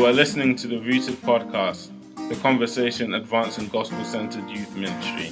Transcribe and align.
You 0.00 0.06
are 0.06 0.14
listening 0.14 0.56
to 0.56 0.66
the 0.66 0.78
Rooted 0.80 1.16
Podcast, 1.16 1.90
the 2.30 2.34
conversation 2.36 3.12
advancing 3.12 3.68
gospel 3.68 4.02
centered 4.02 4.48
youth 4.48 4.74
ministry. 4.74 5.28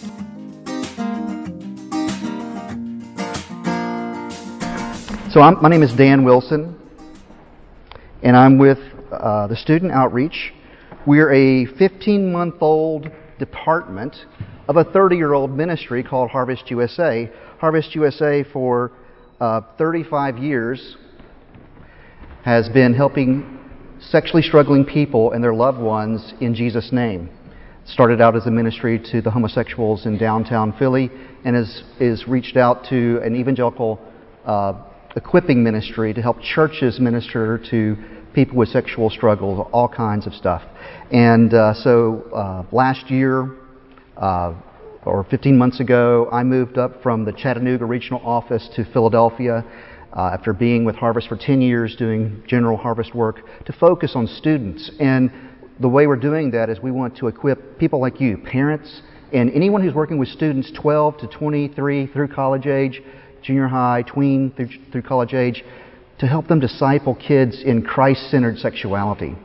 So, 5.33 5.40
I'm, 5.40 5.62
my 5.62 5.70
name 5.70 5.83
is 5.83 5.94
Dan 5.94 6.22
Wilson, 6.22 6.78
and 8.22 8.37
I'm 8.37 8.58
with 8.58 8.78
uh, 9.10 9.46
the 9.46 9.56
Student 9.56 9.92
Outreach. 9.92 10.52
We're 11.06 11.32
a 11.32 11.64
15 11.64 12.30
month 12.30 12.56
old 12.60 13.10
department 13.38 14.26
of 14.69 14.76
a 14.76 14.85
30 14.85 15.16
year 15.16 15.32
old 15.32 15.50
ministry 15.50 16.02
called 16.02 16.28
Harvest 16.28 16.70
USA. 16.70 17.32
Harvest 17.59 17.95
USA, 17.95 18.45
for 18.45 18.93
uh, 19.41 19.62
35 19.79 20.37
years, 20.37 20.98
has 22.45 22.69
been 22.69 22.93
helping 22.93 23.58
sexually 24.01 24.43
struggling 24.43 24.84
people 24.84 25.33
and 25.33 25.43
their 25.43 25.55
loved 25.55 25.79
ones 25.79 26.34
in 26.41 26.55
Jesus' 26.55 26.91
name. 26.93 27.30
Started 27.87 28.21
out 28.21 28.37
as 28.37 28.47
a 28.47 28.51
ministry 28.51 29.01
to 29.12 29.23
the 29.23 29.30
homosexuals 29.30 30.07
in 30.07 30.19
downtown 30.19 30.74
Philly 30.79 31.11
and 31.45 31.57
has, 31.57 31.83
is 31.98 32.29
reached 32.29 32.57
out 32.57 32.84
to 32.91 33.21
an 33.24 33.34
evangelical 33.34 33.98
uh, 34.45 34.74
equipping 35.16 35.65
ministry 35.65 36.12
to 36.12 36.21
help 36.21 36.41
churches 36.41 37.01
minister 37.01 37.61
to 37.71 37.97
people 38.34 38.57
with 38.57 38.69
sexual 38.69 39.11
struggles, 39.11 39.66
all 39.73 39.88
kinds 39.88 40.27
of 40.27 40.35
stuff. 40.35 40.62
And 41.10 41.52
uh, 41.55 41.74
so 41.74 42.24
uh, 42.35 42.65
last 42.74 43.10
year, 43.10 43.57
uh, 44.16 44.55
or 45.05 45.24
15 45.30 45.57
months 45.57 45.80
ago, 45.80 46.29
I 46.30 46.43
moved 46.43 46.77
up 46.77 47.02
from 47.02 47.24
the 47.24 47.33
Chattanooga 47.33 47.87
regional 47.87 48.21
office 48.21 48.69
to 48.77 48.85
Philadelphia 48.93 49.65
uh, 50.19 50.30
after 50.35 50.52
being 50.52 50.85
with 50.85 50.97
Harvest 50.97 51.29
for 51.29 51.37
10 51.37 51.61
years 51.61 51.95
doing 51.95 52.43
general 52.49 52.77
harvest 52.77 53.15
work 53.15 53.41
to 53.66 53.73
focus 53.73 54.13
on 54.16 54.27
students. 54.27 54.91
And 54.99 55.30
the 55.80 55.88
way 55.88 56.09
we're 56.09 56.16
doing 56.16 56.51
that 56.51 56.69
is 56.69 56.80
we 56.80 56.91
want 56.91 57.16
to 57.19 57.29
equip 57.29 57.79
people 57.79 58.01
like 58.01 58.21
you, 58.21 58.37
parents, 58.37 59.01
and 59.33 59.49
anyone 59.52 59.80
who's 59.80 59.95
working 59.95 60.19
with 60.19 60.29
students 60.29 60.73
12 60.73 61.19
to 61.19 61.29
23 61.29 62.09
through 62.09 62.29
college 62.29 62.66
age, 62.66 63.01
junior 63.43 63.69
high, 63.69 64.02
tween 64.02 64.52
through, 64.56 64.70
through 64.91 65.02
college 65.02 65.34
age, 65.34 65.62
to 66.19 66.27
help 66.27 66.48
them 66.48 66.58
disciple 66.58 67.14
kids 67.14 67.62
in 67.64 67.82
Christ 67.82 68.28
centered 68.28 68.58
sexuality. 68.58 69.36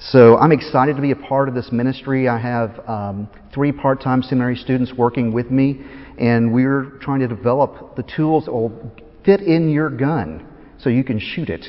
So 0.00 0.36
I'm 0.36 0.52
excited 0.52 0.96
to 0.96 1.02
be 1.02 1.12
a 1.12 1.16
part 1.16 1.48
of 1.48 1.54
this 1.54 1.72
ministry. 1.72 2.28
I 2.28 2.38
have 2.38 2.86
um, 2.86 3.28
three 3.54 3.72
part 3.72 4.02
time 4.02 4.22
seminary 4.22 4.56
students 4.56 4.92
working 4.92 5.32
with 5.32 5.50
me, 5.50 5.80
and 6.18 6.52
we're 6.52 6.98
trying 7.00 7.20
to 7.20 7.28
develop 7.28 7.96
the 7.96 8.02
tools 8.02 8.44
that 8.44 8.52
will 8.52 8.92
fit 9.28 9.42
in 9.42 9.68
your 9.68 9.90
gun 9.90 10.42
so 10.78 10.88
you 10.88 11.04
can 11.04 11.18
shoot 11.20 11.50
it. 11.50 11.66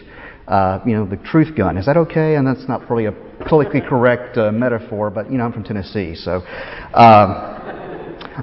Uh, 0.47 0.79
you 0.85 0.93
know, 0.93 1.05
the 1.05 1.17
truth 1.17 1.55
gun. 1.57 1.75
Is 1.75 1.85
that 1.87 1.97
okay? 1.97 2.35
And 2.35 2.47
that's 2.47 2.69
not 2.69 2.87
probably 2.87 3.05
a 3.05 3.11
politically 3.49 3.81
correct 3.81 4.37
uh, 4.37 4.49
metaphor, 4.51 5.09
but 5.09 5.29
you 5.29 5.37
know, 5.37 5.43
I'm 5.43 5.51
from 5.51 5.65
Tennessee, 5.65 6.15
so. 6.15 6.41
Um, 6.93 7.57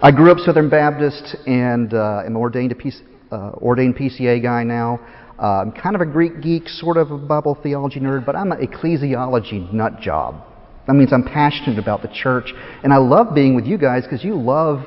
I 0.02 0.12
grew 0.14 0.30
up 0.30 0.38
Southern 0.40 0.68
Baptist 0.68 1.36
and 1.46 1.94
uh, 1.94 2.22
am 2.26 2.36
ordained, 2.36 2.72
a 2.72 2.74
PC, 2.74 3.00
uh, 3.32 3.52
ordained 3.54 3.96
PCA 3.96 4.42
guy 4.42 4.62
now. 4.62 5.00
Uh, 5.38 5.62
I'm 5.62 5.72
kind 5.72 5.96
of 5.96 6.02
a 6.02 6.06
Greek 6.06 6.42
geek, 6.42 6.68
sort 6.68 6.98
of 6.98 7.10
a 7.10 7.16
Bible 7.16 7.58
theology 7.62 8.00
nerd, 8.00 8.26
but 8.26 8.36
I'm 8.36 8.52
an 8.52 8.58
ecclesiology 8.58 9.72
nut 9.72 10.00
job. 10.00 10.44
That 10.86 10.92
means 10.92 11.12
I'm 11.14 11.24
passionate 11.24 11.78
about 11.78 12.02
the 12.02 12.08
church, 12.08 12.52
and 12.84 12.92
I 12.92 12.98
love 12.98 13.34
being 13.34 13.54
with 13.54 13.64
you 13.64 13.78
guys 13.78 14.02
because 14.02 14.22
you 14.22 14.38
love 14.38 14.84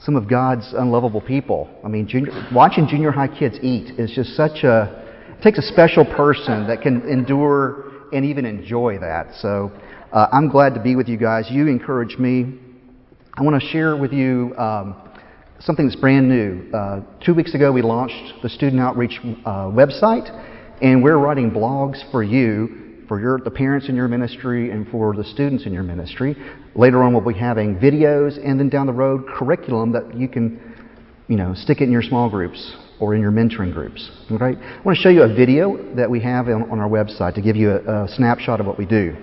some 0.00 0.16
of 0.16 0.28
God's 0.28 0.72
unlovable 0.76 1.20
people. 1.20 1.68
I 1.84 1.88
mean, 1.88 2.06
junior, 2.06 2.32
watching 2.52 2.86
junior 2.86 3.10
high 3.10 3.28
kids 3.28 3.58
eat 3.62 3.98
is 3.98 4.12
just 4.14 4.36
such 4.36 4.62
a, 4.64 5.04
it 5.38 5.42
takes 5.42 5.58
a 5.58 5.62
special 5.62 6.04
person 6.04 6.66
that 6.68 6.82
can 6.82 7.08
endure 7.08 7.84
and 8.12 8.24
even 8.24 8.44
enjoy 8.44 8.98
that. 9.00 9.34
So 9.40 9.72
uh, 10.12 10.28
I'm 10.32 10.48
glad 10.48 10.74
to 10.74 10.82
be 10.82 10.96
with 10.96 11.08
you 11.08 11.16
guys. 11.16 11.46
You 11.50 11.66
encourage 11.66 12.16
me. 12.18 12.58
I 13.34 13.42
want 13.42 13.60
to 13.60 13.68
share 13.68 13.96
with 13.96 14.12
you 14.12 14.54
um, 14.56 14.96
something 15.60 15.86
that's 15.86 16.00
brand 16.00 16.28
new. 16.28 16.70
Uh, 16.72 17.00
two 17.24 17.34
weeks 17.34 17.54
ago, 17.54 17.72
we 17.72 17.82
launched 17.82 18.42
the 18.42 18.48
Student 18.48 18.80
Outreach 18.80 19.18
uh, 19.22 19.66
website, 19.66 20.28
and 20.80 21.02
we're 21.02 21.18
writing 21.18 21.50
blogs 21.50 21.98
for 22.10 22.22
you 22.22 22.87
for 23.08 23.18
your, 23.18 23.40
the 23.40 23.50
parents 23.50 23.88
in 23.88 23.96
your 23.96 24.06
ministry 24.06 24.70
and 24.70 24.86
for 24.88 25.16
the 25.16 25.24
students 25.24 25.66
in 25.66 25.72
your 25.72 25.82
ministry. 25.82 26.36
Later 26.76 27.02
on, 27.02 27.12
we'll 27.12 27.26
be 27.26 27.38
having 27.38 27.76
videos, 27.76 28.38
and 28.44 28.60
then 28.60 28.68
down 28.68 28.86
the 28.86 28.92
road, 28.92 29.26
curriculum 29.26 29.92
that 29.92 30.14
you 30.14 30.28
can, 30.28 30.60
you 31.26 31.36
know, 31.36 31.54
stick 31.54 31.80
it 31.80 31.84
in 31.84 31.90
your 31.92 32.02
small 32.02 32.28
groups 32.30 32.76
or 33.00 33.14
in 33.14 33.20
your 33.20 33.32
mentoring 33.32 33.72
groups. 33.72 34.10
Okay? 34.30 34.56
I 34.60 34.82
want 34.84 34.96
to 34.96 35.02
show 35.02 35.08
you 35.08 35.22
a 35.22 35.34
video 35.34 35.94
that 35.94 36.10
we 36.10 36.20
have 36.20 36.48
on, 36.48 36.70
on 36.70 36.78
our 36.78 36.88
website 36.88 37.34
to 37.34 37.42
give 37.42 37.56
you 37.56 37.70
a, 37.70 38.04
a 38.04 38.08
snapshot 38.08 38.60
of 38.60 38.66
what 38.66 38.78
we 38.78 38.86
do. 38.86 39.16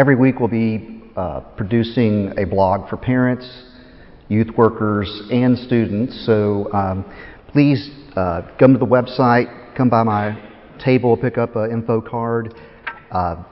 Every 0.00 0.16
week 0.16 0.40
we'll 0.40 0.48
be 0.48 1.02
uh, 1.14 1.40
producing 1.58 2.32
a 2.38 2.46
blog 2.46 2.88
for 2.88 2.96
parents, 2.96 3.46
youth 4.30 4.48
workers, 4.56 5.06
and 5.30 5.58
students. 5.58 6.24
So 6.24 6.72
um, 6.72 7.04
please 7.48 7.90
uh, 8.16 8.48
come 8.58 8.72
to 8.72 8.78
the 8.78 8.86
website, 8.86 9.76
come 9.76 9.90
by 9.90 10.02
my 10.02 10.42
table, 10.82 11.18
pick 11.18 11.36
up 11.36 11.54
an 11.54 11.70
info 11.70 12.00
card, 12.00 12.54
uh, 13.10 13.44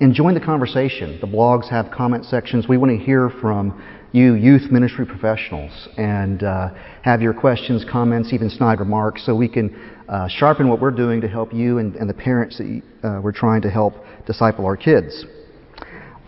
and 0.00 0.14
join 0.14 0.32
the 0.32 0.40
conversation. 0.40 1.18
The 1.20 1.26
blogs 1.26 1.68
have 1.68 1.90
comment 1.90 2.24
sections. 2.24 2.66
We 2.66 2.78
want 2.78 2.98
to 2.98 3.04
hear 3.04 3.28
from 3.28 3.84
you, 4.12 4.36
youth 4.36 4.70
ministry 4.70 5.04
professionals, 5.04 5.86
and 5.98 6.42
uh, 6.42 6.70
have 7.02 7.20
your 7.20 7.34
questions, 7.34 7.84
comments, 7.84 8.32
even 8.32 8.48
snide 8.48 8.80
remarks, 8.80 9.26
so 9.26 9.36
we 9.36 9.50
can 9.50 9.76
uh, 10.08 10.28
sharpen 10.28 10.70
what 10.70 10.80
we're 10.80 10.92
doing 10.92 11.20
to 11.20 11.28
help 11.28 11.52
you 11.52 11.76
and, 11.76 11.94
and 11.96 12.08
the 12.08 12.14
parents 12.14 12.56
that 12.56 12.82
uh, 13.04 13.20
we're 13.20 13.32
trying 13.32 13.60
to 13.60 13.68
help 13.68 13.92
disciple 14.26 14.64
our 14.64 14.78
kids. 14.78 15.26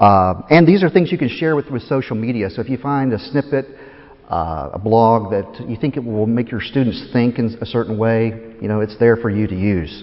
Uh, 0.02 0.42
and 0.50 0.66
these 0.66 0.82
are 0.82 0.90
things 0.90 1.12
you 1.12 1.16
can 1.16 1.28
share 1.28 1.54
with, 1.54 1.70
with 1.70 1.82
social 1.82 2.16
media. 2.16 2.50
So 2.50 2.60
if 2.60 2.68
you 2.68 2.76
find 2.76 3.12
a 3.12 3.20
snippet, 3.20 3.66
uh, 4.28 4.70
a 4.72 4.78
blog 4.78 5.30
that 5.30 5.64
you 5.68 5.76
think 5.76 5.96
it 5.96 6.02
will 6.02 6.26
make 6.26 6.50
your 6.50 6.60
students 6.60 7.08
think 7.12 7.38
in 7.38 7.56
a 7.60 7.66
certain 7.66 7.96
way, 7.96 8.56
You 8.60 8.66
know, 8.66 8.80
it's 8.80 8.98
there 8.98 9.16
for 9.16 9.30
you 9.30 9.46
to 9.46 9.54
use. 9.54 10.02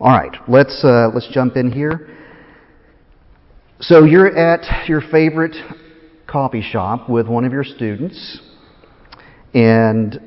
All 0.00 0.10
right, 0.10 0.34
let's 0.48 0.82
uh, 0.82 1.10
let's 1.12 1.28
jump 1.30 1.56
in 1.56 1.70
here. 1.70 2.08
So 3.80 4.04
you're 4.04 4.34
at 4.34 4.88
your 4.88 5.02
favorite 5.10 5.56
coffee 6.26 6.62
shop 6.62 7.10
with 7.10 7.26
one 7.28 7.44
of 7.44 7.52
your 7.52 7.64
students, 7.64 8.40
and 9.52 10.18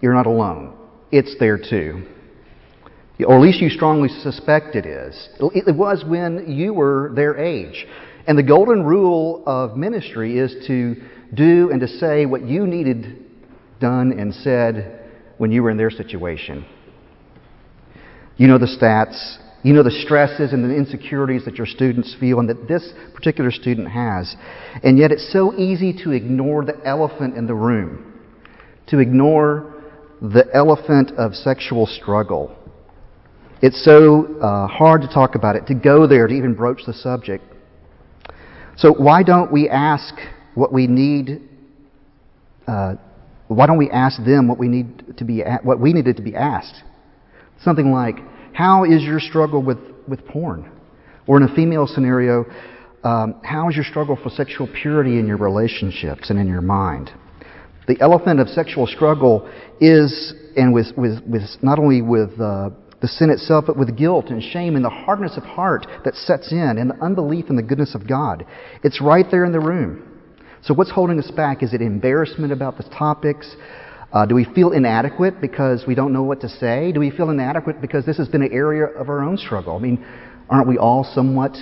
you're 0.00 0.14
not 0.14 0.26
alone. 0.26 0.76
It's 1.10 1.34
there 1.40 1.58
too. 1.58 2.06
Or 3.24 3.36
at 3.36 3.42
least 3.42 3.60
you 3.60 3.68
strongly 3.68 4.08
suspect 4.08 4.76
it 4.76 4.86
is. 4.86 5.28
It 5.40 5.76
was 5.76 6.04
when 6.06 6.50
you 6.50 6.74
were 6.74 7.12
their 7.14 7.36
age. 7.36 7.86
And 8.26 8.38
the 8.38 8.42
golden 8.42 8.84
rule 8.84 9.42
of 9.46 9.76
ministry 9.76 10.38
is 10.38 10.54
to 10.66 10.96
do 11.34 11.70
and 11.70 11.80
to 11.80 11.88
say 11.88 12.26
what 12.26 12.42
you 12.42 12.66
needed 12.66 13.24
done 13.80 14.12
and 14.18 14.32
said 14.34 15.10
when 15.38 15.50
you 15.50 15.62
were 15.62 15.70
in 15.70 15.76
their 15.76 15.90
situation. 15.90 16.64
You 18.36 18.48
know 18.48 18.58
the 18.58 18.66
stats. 18.66 19.38
You 19.64 19.72
know 19.74 19.84
the 19.84 19.90
stresses 19.90 20.52
and 20.52 20.64
the 20.64 20.74
insecurities 20.74 21.44
that 21.44 21.54
your 21.54 21.66
students 21.66 22.16
feel 22.18 22.40
and 22.40 22.48
that 22.48 22.66
this 22.66 22.92
particular 23.14 23.52
student 23.52 23.88
has. 23.88 24.34
And 24.82 24.98
yet 24.98 25.12
it's 25.12 25.32
so 25.32 25.54
easy 25.54 25.92
to 26.04 26.10
ignore 26.10 26.64
the 26.64 26.80
elephant 26.84 27.36
in 27.36 27.46
the 27.46 27.54
room, 27.54 28.20
to 28.88 28.98
ignore 28.98 29.72
the 30.20 30.46
elephant 30.52 31.12
of 31.12 31.34
sexual 31.34 31.86
struggle. 31.86 32.56
It's 33.62 33.84
so 33.84 34.40
uh, 34.40 34.66
hard 34.66 35.02
to 35.02 35.08
talk 35.08 35.36
about 35.36 35.54
it, 35.54 35.68
to 35.68 35.74
go 35.74 36.08
there, 36.08 36.26
to 36.26 36.34
even 36.34 36.52
broach 36.52 36.80
the 36.84 36.92
subject. 36.92 37.44
So, 38.76 38.92
why 38.92 39.22
don't 39.22 39.52
we 39.52 39.68
ask 39.68 40.14
what 40.56 40.72
we 40.72 40.88
need? 40.88 41.48
Uh, 42.66 42.94
why 43.46 43.68
don't 43.68 43.78
we 43.78 43.88
ask 43.88 44.22
them 44.24 44.48
what 44.48 44.58
we 44.58 44.66
need 44.66 45.16
to 45.16 45.24
be 45.24 45.44
what 45.62 45.78
we 45.78 45.92
needed 45.92 46.16
to 46.16 46.22
be 46.22 46.34
asked? 46.34 46.82
Something 47.62 47.92
like, 47.92 48.16
"How 48.52 48.82
is 48.82 49.04
your 49.04 49.20
struggle 49.20 49.62
with 49.62 49.78
with 50.08 50.26
porn?" 50.26 50.68
Or 51.28 51.36
in 51.36 51.44
a 51.44 51.54
female 51.54 51.86
scenario, 51.86 52.46
um, 53.04 53.36
"How 53.44 53.68
is 53.68 53.76
your 53.76 53.84
struggle 53.84 54.16
for 54.16 54.30
sexual 54.30 54.66
purity 54.66 55.20
in 55.20 55.26
your 55.28 55.36
relationships 55.36 56.30
and 56.30 56.38
in 56.40 56.48
your 56.48 56.62
mind?" 56.62 57.12
The 57.86 58.00
elephant 58.00 58.40
of 58.40 58.48
sexual 58.48 58.88
struggle 58.88 59.48
is, 59.80 60.34
and 60.56 60.74
with 60.74 60.96
with, 60.96 61.22
with 61.28 61.42
not 61.62 61.78
only 61.78 62.02
with 62.02 62.40
uh, 62.40 62.70
the 63.02 63.08
sin 63.08 63.30
itself, 63.30 63.64
but 63.66 63.76
with 63.76 63.96
guilt 63.96 64.26
and 64.28 64.40
shame 64.40 64.76
and 64.76 64.84
the 64.84 64.88
hardness 64.90 65.36
of 65.36 65.42
heart 65.42 65.86
that 66.04 66.14
sets 66.14 66.52
in 66.52 66.78
and 66.78 66.88
the 66.88 67.04
unbelief 67.04 67.50
in 67.50 67.56
the 67.56 67.62
goodness 67.62 67.96
of 67.96 68.08
God. 68.08 68.46
It's 68.84 69.02
right 69.02 69.26
there 69.28 69.44
in 69.44 69.52
the 69.52 69.60
room. 69.60 70.08
So, 70.62 70.72
what's 70.72 70.92
holding 70.92 71.18
us 71.18 71.30
back? 71.32 71.64
Is 71.64 71.74
it 71.74 71.82
embarrassment 71.82 72.52
about 72.52 72.76
the 72.76 72.84
topics? 72.84 73.56
Uh, 74.12 74.24
do 74.24 74.36
we 74.36 74.44
feel 74.54 74.70
inadequate 74.70 75.40
because 75.40 75.84
we 75.88 75.96
don't 75.96 76.12
know 76.12 76.22
what 76.22 76.40
to 76.42 76.48
say? 76.48 76.92
Do 76.92 77.00
we 77.00 77.10
feel 77.10 77.30
inadequate 77.30 77.80
because 77.80 78.06
this 78.06 78.18
has 78.18 78.28
been 78.28 78.42
an 78.42 78.52
area 78.52 78.84
of 78.84 79.08
our 79.08 79.22
own 79.22 79.36
struggle? 79.36 79.76
I 79.76 79.80
mean, 79.80 80.06
aren't 80.48 80.68
we 80.68 80.78
all 80.78 81.02
somewhat, 81.02 81.56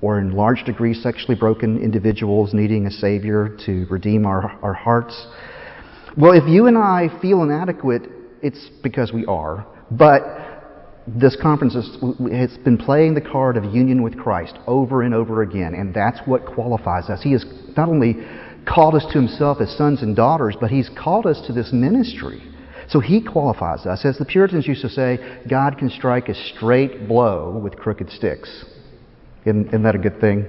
or 0.00 0.18
in 0.20 0.32
large 0.32 0.64
degree, 0.64 0.94
sexually 0.94 1.34
broken 1.34 1.82
individuals 1.82 2.54
needing 2.54 2.86
a 2.86 2.90
Savior 2.90 3.58
to 3.66 3.86
redeem 3.90 4.24
our, 4.24 4.58
our 4.62 4.72
hearts? 4.72 5.26
Well, 6.16 6.32
if 6.32 6.48
you 6.48 6.66
and 6.66 6.78
I 6.78 7.08
feel 7.20 7.42
inadequate, 7.42 8.02
it's 8.40 8.70
because 8.82 9.12
we 9.12 9.26
are. 9.26 9.66
But 9.90 10.22
this 11.06 11.36
conference 11.40 11.74
has, 11.74 12.56
been 12.58 12.78
playing 12.78 13.14
the 13.14 13.20
card 13.20 13.56
of 13.56 13.64
union 13.64 14.02
with 14.02 14.16
Christ 14.16 14.56
over 14.66 15.02
and 15.02 15.14
over 15.14 15.42
again, 15.42 15.74
and 15.74 15.92
that's 15.92 16.20
what 16.26 16.46
qualifies 16.46 17.10
us. 17.10 17.22
He 17.22 17.32
has 17.32 17.44
not 17.76 17.88
only 17.88 18.14
called 18.66 18.94
us 18.94 19.04
to 19.06 19.18
himself 19.18 19.58
as 19.60 19.76
sons 19.76 20.02
and 20.02 20.14
daughters, 20.14 20.56
but 20.60 20.70
he's 20.70 20.88
called 20.96 21.26
us 21.26 21.42
to 21.46 21.52
this 21.52 21.70
ministry. 21.72 22.42
So 22.88 23.00
he 23.00 23.22
qualifies 23.22 23.86
us. 23.86 24.04
As 24.04 24.18
the 24.18 24.24
Puritans 24.24 24.66
used 24.66 24.82
to 24.82 24.88
say, 24.88 25.18
God 25.48 25.78
can 25.78 25.90
strike 25.90 26.28
a 26.28 26.34
straight 26.34 27.08
blow 27.08 27.58
with 27.62 27.76
crooked 27.76 28.10
sticks. 28.10 28.64
Isn't, 29.44 29.68
isn't 29.68 29.82
that 29.82 29.94
a 29.94 29.98
good 29.98 30.20
thing? 30.20 30.46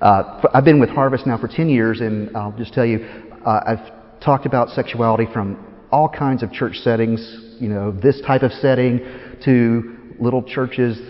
Uh, 0.00 0.42
I've 0.52 0.64
been 0.64 0.80
with 0.80 0.90
Harvest 0.90 1.26
now 1.26 1.38
for 1.38 1.48
10 1.48 1.70
years, 1.70 2.00
and 2.00 2.36
I'll 2.36 2.52
just 2.52 2.74
tell 2.74 2.84
you, 2.84 3.06
uh, 3.46 3.60
I've 3.66 4.20
talked 4.20 4.44
about 4.44 4.70
sexuality 4.70 5.26
from 5.32 5.75
all 5.96 6.10
kinds 6.10 6.42
of 6.42 6.52
church 6.52 6.74
settings, 6.76 7.56
you 7.58 7.70
know, 7.70 7.90
this 7.90 8.20
type 8.20 8.42
of 8.42 8.52
setting 8.52 9.00
to 9.42 9.96
little 10.20 10.42
churches 10.42 11.00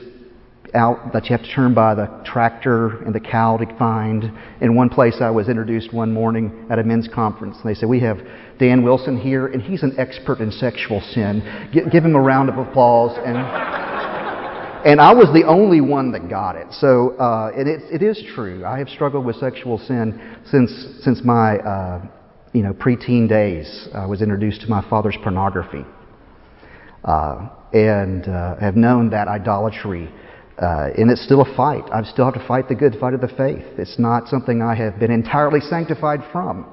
out 0.75 1.13
that 1.13 1.25
you 1.25 1.37
have 1.37 1.45
to 1.45 1.53
turn 1.53 1.75
by 1.75 1.93
the 1.93 2.07
tractor 2.25 3.03
and 3.03 3.13
the 3.13 3.19
cow 3.19 3.57
to 3.57 3.67
find. 3.79 4.31
In 4.61 4.77
one 4.77 4.89
place, 4.89 5.17
I 5.21 5.31
was 5.31 5.49
introduced 5.49 5.93
one 5.93 6.13
morning 6.13 6.69
at 6.71 6.79
a 6.79 6.85
men's 6.85 7.09
conference, 7.13 7.57
and 7.57 7.69
they 7.69 7.75
said, 7.75 7.89
We 7.89 7.99
have 8.01 8.19
Dan 8.61 8.85
Wilson 8.85 9.19
here, 9.19 9.49
and 9.49 9.61
he's 9.61 9.83
an 9.83 9.97
expert 9.99 10.39
in 10.39 10.53
sexual 10.53 11.01
sin. 11.01 11.71
G- 11.73 11.81
give 11.91 12.05
him 12.05 12.15
a 12.15 12.21
round 12.21 12.49
of 12.49 12.57
applause. 12.57 13.19
And, 13.27 13.37
and 14.87 15.01
I 15.01 15.13
was 15.13 15.27
the 15.35 15.49
only 15.49 15.81
one 15.81 16.13
that 16.13 16.31
got 16.31 16.55
it. 16.55 16.69
So, 16.71 17.17
uh, 17.19 17.51
and 17.57 17.69
it, 17.69 17.83
it 17.91 18.03
is 18.05 18.23
true. 18.37 18.65
I 18.65 18.79
have 18.79 18.89
struggled 18.89 19.27
with 19.27 19.35
sexual 19.37 19.79
sin 19.79 20.39
since, 20.49 20.71
since 21.03 21.25
my 21.25 21.57
uh, 21.59 22.07
you 22.57 22.63
know, 22.63 22.73
preteen 22.73 23.29
days. 23.29 23.89
I 23.95 24.07
was 24.07 24.23
introduced 24.23 24.63
to 24.63 24.69
my 24.69 24.83
father's 24.89 25.17
pornography. 25.23 25.85
Uh, 27.05 27.51
and 27.75 28.27
uh, 28.27 28.57
have 28.57 28.77
known 28.77 29.11
that 29.11 29.29
idolatry. 29.29 30.11
Uh, 30.57 30.89
and 30.97 31.11
it's 31.11 31.23
still 31.23 31.43
a 31.43 31.57
fight. 31.57 31.85
I 31.93 32.03
still 32.05 32.25
have 32.25 32.33
to 32.33 32.49
fight 32.49 32.69
the 32.69 32.75
good 32.75 32.97
fight 32.99 33.13
of 33.13 33.21
the 33.21 33.29
faith. 33.29 33.63
It's 33.77 33.99
not 33.99 34.29
something 34.29 34.63
I 34.63 34.75
have 34.75 34.99
been 34.99 35.11
entirely 35.11 35.61
sanctified 35.61 36.21
from. 36.33 36.67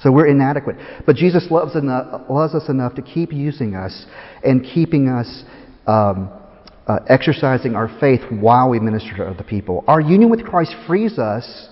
So 0.00 0.12
we're 0.12 0.28
inadequate. 0.28 0.76
But 1.04 1.16
Jesus 1.16 1.48
loves, 1.50 1.74
enough, 1.74 2.30
loves 2.30 2.54
us 2.54 2.68
enough 2.68 2.94
to 2.94 3.02
keep 3.02 3.32
using 3.32 3.74
us 3.74 4.06
and 4.44 4.62
keeping 4.62 5.08
us 5.08 5.42
um, 5.88 6.30
uh, 6.86 7.00
exercising 7.08 7.74
our 7.74 7.88
faith 7.98 8.20
while 8.30 8.70
we 8.70 8.78
minister 8.78 9.16
to 9.16 9.24
other 9.24 9.42
people. 9.42 9.82
Our 9.88 10.00
union 10.00 10.30
with 10.30 10.44
Christ 10.44 10.76
frees 10.86 11.18
us 11.18 11.70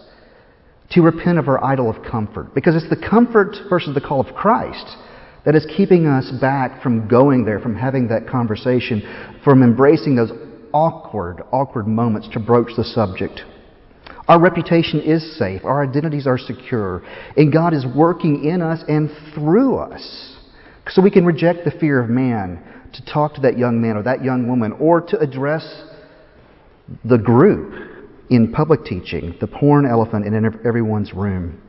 to 0.90 1.02
repent 1.02 1.38
of 1.38 1.48
our 1.48 1.62
idol 1.64 1.90
of 1.90 2.04
comfort 2.04 2.54
because 2.54 2.76
it's 2.76 2.88
the 2.90 3.08
comfort 3.08 3.56
versus 3.68 3.94
the 3.94 4.00
call 4.00 4.20
of 4.20 4.34
Christ 4.34 4.96
that 5.44 5.54
is 5.54 5.66
keeping 5.76 6.06
us 6.06 6.30
back 6.40 6.82
from 6.82 7.08
going 7.08 7.44
there, 7.44 7.58
from 7.58 7.76
having 7.76 8.08
that 8.08 8.28
conversation, 8.28 9.38
from 9.44 9.62
embracing 9.62 10.16
those 10.16 10.32
awkward, 10.72 11.42
awkward 11.52 11.86
moments 11.86 12.28
to 12.32 12.40
broach 12.40 12.70
the 12.76 12.84
subject. 12.84 13.42
Our 14.26 14.40
reputation 14.40 15.00
is 15.00 15.38
safe, 15.38 15.64
our 15.64 15.82
identities 15.82 16.26
are 16.26 16.38
secure, 16.38 17.02
and 17.36 17.52
God 17.52 17.74
is 17.74 17.84
working 17.94 18.44
in 18.44 18.62
us 18.62 18.82
and 18.88 19.10
through 19.34 19.76
us. 19.76 20.36
So 20.88 21.02
we 21.02 21.10
can 21.10 21.26
reject 21.26 21.64
the 21.64 21.70
fear 21.70 22.02
of 22.02 22.08
man 22.08 22.62
to 22.94 23.04
talk 23.04 23.34
to 23.34 23.40
that 23.42 23.58
young 23.58 23.80
man 23.80 23.96
or 23.96 24.02
that 24.04 24.24
young 24.24 24.48
woman 24.48 24.72
or 24.72 25.00
to 25.00 25.18
address 25.18 25.84
the 27.04 27.18
group 27.18 27.93
in 28.30 28.52
public 28.52 28.84
teaching, 28.84 29.34
the 29.40 29.46
porn 29.46 29.86
elephant 29.86 30.26
in 30.26 30.34
everyone's 30.64 31.12
room. 31.12 31.60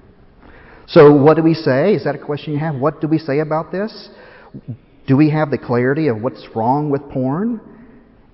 So, 0.88 1.16
what 1.16 1.36
do 1.36 1.44
we 1.44 1.54
say? 1.54 1.94
Is 1.94 2.04
that 2.04 2.16
a 2.16 2.24
question 2.24 2.54
you 2.54 2.60
have? 2.60 2.76
What 2.76 3.02
do 3.02 3.08
we 3.08 3.18
say 3.18 3.40
about 3.40 3.72
this? 3.72 4.10
Do 5.08 5.18
we 5.18 5.30
have 5.32 5.52
the 5.52 5.58
clarity 5.58 6.08
of 6.08 6.22
what's 6.22 6.48
wrong 6.56 6.90
with 6.90 7.02
porn? 7.10 7.60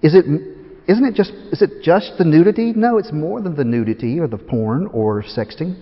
Is 0.02 0.16
it, 0.16 0.26
isn't 0.88 1.06
it 1.06 1.16
just, 1.16 1.32
is 1.52 1.62
it 1.62 1.84
just 1.84 2.14
the 2.18 2.26
nudity? 2.26 2.74
No, 2.74 2.98
it's 2.98 3.12
more 3.12 3.42
than 3.42 3.56
the 3.56 3.64
nudity 3.64 4.20
or 4.20 4.28
the 4.28 4.38
porn 4.38 4.88
or 4.88 5.24
sexting. 5.24 5.80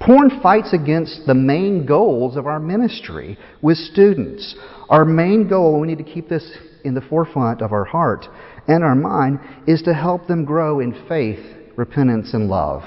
Porn 0.00 0.40
fights 0.42 0.74
against 0.74 1.22
the 1.26 1.34
main 1.34 1.86
goals 1.86 2.36
of 2.36 2.46
our 2.46 2.60
ministry 2.60 3.38
with 3.62 3.78
students. 3.78 4.54
Our 4.90 5.04
main 5.04 5.48
goal, 5.48 5.80
we 5.80 5.86
need 5.86 5.98
to 5.98 6.04
keep 6.04 6.28
this 6.28 6.50
in 6.84 6.94
the 6.94 7.00
forefront 7.00 7.62
of 7.62 7.72
our 7.72 7.84
heart 7.84 8.26
and 8.68 8.84
our 8.84 8.94
mind, 8.94 9.40
is 9.66 9.82
to 9.82 9.94
help 9.94 10.26
them 10.26 10.44
grow 10.44 10.80
in 10.80 11.06
faith, 11.08 11.55
repentance, 11.76 12.34
and 12.34 12.48
love. 12.48 12.82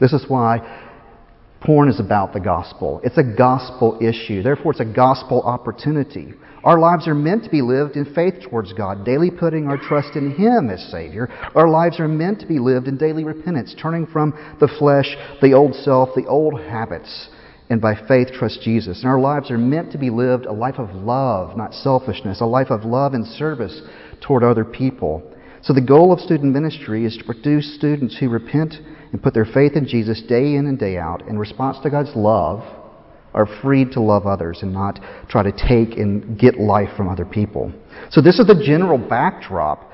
This 0.00 0.12
is 0.12 0.24
why 0.28 0.58
Porn 1.60 1.88
is 1.88 2.00
about 2.00 2.32
the 2.32 2.40
gospel. 2.40 3.00
It's 3.04 3.18
a 3.18 3.22
gospel 3.22 3.98
issue. 4.00 4.42
Therefore, 4.42 4.72
it's 4.72 4.80
a 4.80 4.84
gospel 4.84 5.42
opportunity. 5.42 6.34
Our 6.64 6.78
lives 6.78 7.06
are 7.08 7.14
meant 7.14 7.44
to 7.44 7.50
be 7.50 7.62
lived 7.62 7.96
in 7.96 8.14
faith 8.14 8.34
towards 8.42 8.72
God, 8.72 9.04
daily 9.04 9.30
putting 9.30 9.66
our 9.66 9.76
trust 9.76 10.16
in 10.16 10.32
Him 10.32 10.70
as 10.70 10.90
Savior. 10.90 11.28
Our 11.54 11.68
lives 11.68 11.98
are 12.00 12.08
meant 12.08 12.40
to 12.40 12.46
be 12.46 12.58
lived 12.58 12.88
in 12.88 12.96
daily 12.96 13.24
repentance, 13.24 13.74
turning 13.80 14.06
from 14.06 14.32
the 14.60 14.68
flesh, 14.78 15.16
the 15.40 15.52
old 15.54 15.74
self, 15.74 16.10
the 16.14 16.26
old 16.26 16.60
habits, 16.60 17.28
and 17.68 17.80
by 17.80 17.94
faith 18.06 18.28
trust 18.32 18.60
Jesus. 18.62 19.00
And 19.00 19.08
our 19.08 19.20
lives 19.20 19.50
are 19.50 19.58
meant 19.58 19.92
to 19.92 19.98
be 19.98 20.10
lived 20.10 20.46
a 20.46 20.52
life 20.52 20.78
of 20.78 20.94
love, 20.94 21.56
not 21.56 21.74
selfishness, 21.74 22.40
a 22.40 22.46
life 22.46 22.70
of 22.70 22.84
love 22.84 23.14
and 23.14 23.26
service 23.26 23.82
toward 24.20 24.44
other 24.44 24.64
people. 24.64 25.31
So 25.62 25.72
the 25.72 25.80
goal 25.80 26.12
of 26.12 26.20
student 26.20 26.52
ministry 26.52 27.04
is 27.04 27.16
to 27.16 27.24
produce 27.24 27.76
students 27.76 28.16
who 28.18 28.28
repent 28.28 28.74
and 29.12 29.22
put 29.22 29.34
their 29.34 29.44
faith 29.44 29.72
in 29.76 29.86
Jesus 29.86 30.22
day 30.22 30.54
in 30.54 30.66
and 30.66 30.78
day 30.78 30.96
out 30.96 31.28
in 31.28 31.38
response 31.38 31.78
to 31.82 31.90
God's 31.90 32.14
love 32.16 32.62
are 33.34 33.48
freed 33.62 33.92
to 33.92 34.00
love 34.00 34.26
others 34.26 34.58
and 34.62 34.72
not 34.72 34.98
try 35.28 35.42
to 35.42 35.52
take 35.52 35.96
and 35.96 36.38
get 36.38 36.58
life 36.58 36.90
from 36.96 37.08
other 37.08 37.24
people. 37.24 37.72
So 38.10 38.20
this 38.20 38.38
is 38.38 38.46
the 38.46 38.62
general 38.64 38.98
backdrop 38.98 39.90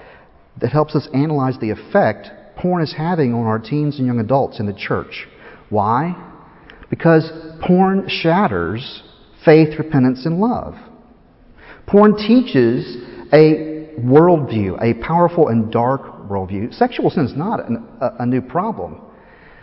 that 0.61 0.73
helps 0.73 0.97
us 0.97 1.07
analyze 1.15 1.57
the 1.61 1.71
effect 1.71 2.29
porn 2.57 2.83
is 2.83 2.95
having 2.97 3.35
on 3.35 3.47
our 3.47 3.59
teens 3.59 3.99
and 3.99 4.07
young 4.07 4.19
adults 4.19 4.59
in 4.59 4.67
the 4.67 4.73
church. 4.73 5.29
Why? 5.69 6.17
Because 6.91 7.31
porn 7.65 8.09
shatters 8.09 9.03
faith, 9.45 9.79
repentance, 9.79 10.27
and 10.27 10.41
love. 10.41 10.75
Porn 11.87 12.17
teaches 12.17 12.97
a 13.33 13.78
worldview, 13.99 14.83
a 14.83 14.95
powerful 15.05 15.49
and 15.49 15.71
dark 15.73 16.03
worldview. 16.29 16.73
Sexual 16.75 17.11
sin 17.11 17.25
is 17.25 17.37
not 17.37 17.67
an, 17.69 17.87
a, 18.01 18.11
a 18.21 18.27
new 18.27 18.41
problem. 18.41 19.01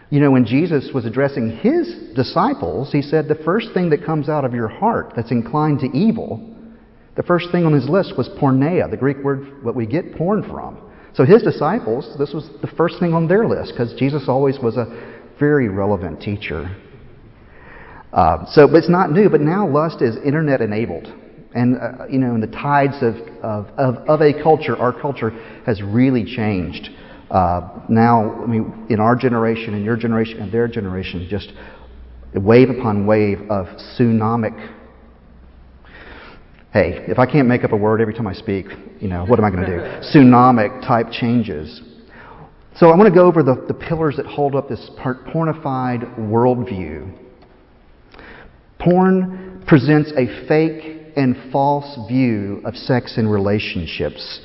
You 0.10 0.20
know, 0.20 0.32
when 0.32 0.46
Jesus 0.46 0.92
was 0.94 1.06
addressing 1.06 1.58
his 1.58 2.13
disciples, 2.15 2.92
he 2.92 3.01
said, 3.01 3.27
The 3.27 3.42
first 3.44 3.70
thing 3.74 3.89
that 3.89 4.06
comes 4.06 4.30
out 4.30 4.46
of 4.46 4.54
your 4.54 4.68
heart 4.68 5.13
that's 5.15 5.32
inclined 5.32 5.80
to 5.80 5.88
evil, 5.88 6.56
the 7.15 7.24
first 7.24 7.48
thing 7.51 7.65
on 7.65 7.74
his 7.74 7.89
list 7.89 8.13
was 8.18 8.30
porneia, 8.39 8.89
the 8.89 8.98
Greek 8.98 9.18
word 9.24 9.63
what 9.63 9.75
we 9.75 9.86
get 9.86 10.15
porn 10.15 10.44
from. 10.44 10.77
So 11.13 11.24
his 11.24 11.42
disciples, 11.42 12.13
this 12.20 12.34
was 12.34 12.50
the 12.62 12.68
first 12.68 13.00
thing 13.00 13.13
on 13.13 13.27
their 13.27 13.48
list 13.48 13.72
because 13.72 13.94
Jesus 13.98 14.25
always 14.27 14.60
was 14.60 14.75
a 14.75 14.86
very 15.39 15.70
relevant 15.70 16.22
teacher. 16.22 16.75
Uh, 18.12 18.46
so, 18.51 18.68
but 18.68 18.77
it's 18.77 18.89
not 18.89 19.12
new, 19.12 19.30
but 19.30 19.42
now 19.42 19.68
lust 19.68 20.01
is 20.01 20.15
internet 20.18 20.62
enabled. 20.62 21.08
And, 21.55 21.77
uh, 21.77 22.07
you 22.09 22.19
know, 22.19 22.35
in 22.35 22.41
the 22.41 22.47
tides 22.47 22.97
of, 23.01 23.15
of, 23.41 23.67
of, 23.77 23.95
of, 24.09 24.21
a 24.21 24.33
culture, 24.43 24.75
our 24.75 24.91
culture 24.91 25.29
has 25.65 25.81
really 25.81 26.25
changed. 26.25 26.89
Uh, 27.31 27.79
now, 27.88 28.43
I 28.43 28.45
mean, 28.45 28.88
in 28.89 29.00
our 29.00 29.15
generation, 29.15 29.74
in 29.74 29.83
your 29.85 29.95
generation, 29.95 30.41
and 30.41 30.51
their 30.51 30.67
generation, 30.67 31.25
just 31.29 31.53
wave 32.33 32.69
upon 32.69 33.07
wave 33.07 33.39
of 33.50 33.67
tsunamic. 33.97 34.74
Hey, 36.74 37.05
if 37.07 37.19
I 37.19 37.25
can't 37.25 37.47
make 37.47 37.63
up 37.63 37.71
a 37.71 37.77
word 37.77 38.01
every 38.01 38.13
time 38.13 38.27
I 38.27 38.33
speak, 38.33 38.65
you 39.00 39.07
know, 39.07 39.25
what 39.25 39.39
am 39.39 39.45
I 39.45 39.50
going 39.50 39.65
to 39.65 39.77
do? 39.77 39.77
Tsunamic 40.13 40.85
type 40.85 41.07
changes. 41.09 41.81
So 42.75 42.89
I 42.89 42.97
want 42.97 43.07
to 43.07 43.17
go 43.17 43.25
over 43.25 43.41
the, 43.41 43.63
the 43.69 43.74
pillars 43.74 44.17
that 44.17 44.25
hold 44.25 44.55
up 44.55 44.67
this 44.67 44.89
pornified 45.00 46.19
worldview. 46.19 47.17
Porn 48.77 49.63
presents 49.65 50.12
a 50.17 50.47
fake 50.50 51.04
and 51.15 51.51
false 51.51 51.98
view 52.07 52.62
of 52.65 52.75
sex 52.75 53.17
and 53.17 53.31
relationships. 53.31 54.41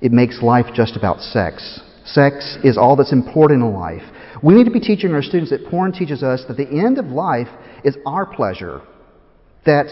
It 0.00 0.12
makes 0.12 0.42
life 0.42 0.66
just 0.74 0.96
about 0.96 1.20
sex. 1.20 1.80
Sex 2.04 2.56
is 2.64 2.78
all 2.78 2.96
that's 2.96 3.12
important 3.12 3.62
in 3.62 3.74
life. 3.74 4.02
We 4.42 4.54
need 4.54 4.64
to 4.64 4.70
be 4.70 4.80
teaching 4.80 5.12
our 5.12 5.22
students 5.22 5.50
that 5.50 5.66
porn 5.66 5.92
teaches 5.92 6.22
us 6.22 6.44
that 6.48 6.56
the 6.56 6.68
end 6.68 6.98
of 6.98 7.06
life 7.06 7.48
is 7.84 7.96
our 8.06 8.24
pleasure. 8.24 8.80
That 9.66 9.86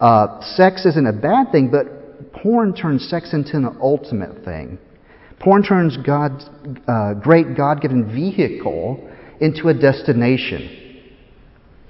uh, 0.00 0.40
sex 0.56 0.86
isn't 0.86 1.06
a 1.06 1.12
bad 1.12 1.52
thing, 1.52 1.70
but 1.70 2.32
porn 2.32 2.74
turns 2.74 3.08
sex 3.08 3.32
into 3.32 3.56
an 3.56 3.76
ultimate 3.80 4.44
thing. 4.44 4.78
Porn 5.38 5.62
turns 5.62 5.96
God's 5.96 6.48
uh, 6.88 7.14
great 7.14 7.56
God 7.56 7.80
given 7.80 8.12
vehicle 8.12 9.08
into 9.40 9.68
a 9.68 9.74
destination. 9.74 10.81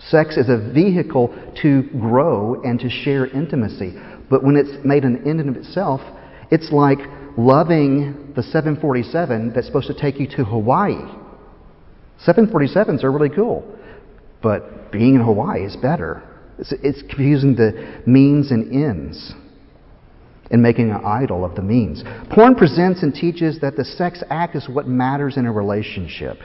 Sex 0.08 0.36
is 0.36 0.48
a 0.48 0.72
vehicle 0.72 1.28
to 1.62 1.82
grow 1.98 2.60
and 2.62 2.78
to 2.80 2.90
share 2.90 3.26
intimacy. 3.26 3.94
But 4.28 4.42
when 4.42 4.56
it's 4.56 4.84
made 4.84 5.04
an 5.04 5.28
end 5.28 5.40
in 5.40 5.54
itself, 5.54 6.00
it's 6.50 6.72
like 6.72 6.98
loving 7.36 8.32
the 8.34 8.42
747 8.42 9.52
that's 9.54 9.66
supposed 9.66 9.88
to 9.88 9.98
take 9.98 10.18
you 10.18 10.26
to 10.36 10.44
Hawaii. 10.44 11.00
747s 12.26 13.04
are 13.04 13.10
really 13.10 13.30
cool, 13.30 13.64
but 14.42 14.92
being 14.92 15.14
in 15.14 15.22
Hawaii 15.22 15.64
is 15.64 15.76
better. 15.76 16.22
It's, 16.58 16.72
it's 16.82 17.02
confusing 17.02 17.56
the 17.56 18.02
means 18.06 18.50
and 18.50 18.72
ends 18.72 19.34
and 20.50 20.62
making 20.62 20.90
an 20.90 21.00
idol 21.04 21.44
of 21.44 21.54
the 21.54 21.62
means. 21.62 22.04
Porn 22.30 22.54
presents 22.54 23.02
and 23.02 23.14
teaches 23.14 23.60
that 23.60 23.76
the 23.76 23.84
sex 23.84 24.22
act 24.30 24.54
is 24.54 24.68
what 24.68 24.86
matters 24.86 25.36
in 25.36 25.46
a 25.46 25.52
relationship. 25.52 26.38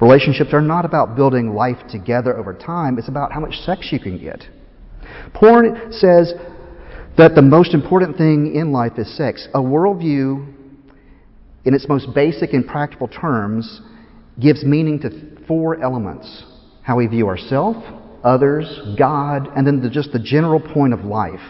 Relationships 0.00 0.52
are 0.52 0.60
not 0.60 0.84
about 0.84 1.16
building 1.16 1.54
life 1.54 1.78
together 1.90 2.36
over 2.36 2.52
time, 2.52 2.98
it's 2.98 3.08
about 3.08 3.32
how 3.32 3.40
much 3.40 3.54
sex 3.58 3.88
you 3.92 4.00
can 4.00 4.18
get. 4.18 4.44
Porn 5.34 5.92
says 5.92 6.32
that 7.16 7.34
the 7.34 7.42
most 7.42 7.74
important 7.74 8.16
thing 8.16 8.54
in 8.54 8.72
life 8.72 8.98
is 8.98 9.16
sex. 9.16 9.48
A 9.54 9.58
worldview, 9.58 10.52
in 11.64 11.74
its 11.74 11.88
most 11.88 12.08
basic 12.14 12.52
and 12.52 12.66
practical 12.66 13.08
terms, 13.08 13.80
gives 14.40 14.64
meaning 14.64 14.98
to 15.00 15.44
four 15.46 15.80
elements 15.80 16.44
how 16.82 16.96
we 16.96 17.06
view 17.06 17.28
ourselves, 17.28 17.78
others, 18.24 18.80
God, 18.98 19.48
and 19.56 19.66
then 19.66 19.80
the, 19.80 19.88
just 19.88 20.12
the 20.12 20.18
general 20.18 20.60
point 20.60 20.92
of 20.92 21.00
life. 21.04 21.40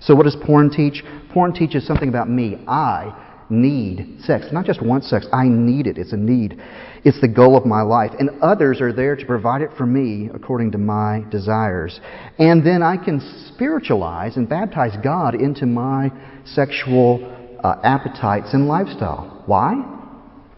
So, 0.00 0.14
what 0.14 0.24
does 0.24 0.36
porn 0.44 0.70
teach? 0.70 1.02
Porn 1.32 1.52
teaches 1.52 1.86
something 1.86 2.08
about 2.08 2.28
me. 2.28 2.62
I 2.66 3.29
need 3.50 4.18
sex. 4.24 4.46
Not 4.52 4.64
just 4.64 4.82
want 4.82 5.04
sex, 5.04 5.26
I 5.32 5.44
need 5.48 5.86
it. 5.86 5.98
It's 5.98 6.12
a 6.12 6.16
need. 6.16 6.60
It's 7.04 7.20
the 7.20 7.28
goal 7.28 7.56
of 7.56 7.66
my 7.66 7.82
life. 7.82 8.12
And 8.18 8.30
others 8.42 8.80
are 8.80 8.92
there 8.92 9.16
to 9.16 9.26
provide 9.26 9.62
it 9.62 9.70
for 9.76 9.86
me 9.86 10.30
according 10.32 10.72
to 10.72 10.78
my 10.78 11.24
desires. 11.30 12.00
And 12.38 12.64
then 12.64 12.82
I 12.82 12.96
can 12.96 13.20
spiritualize 13.54 14.36
and 14.36 14.48
baptize 14.48 14.96
God 15.02 15.34
into 15.34 15.66
my 15.66 16.10
sexual 16.44 17.36
uh, 17.62 17.76
appetites 17.82 18.52
and 18.52 18.68
lifestyle. 18.68 19.42
Why? 19.46 19.74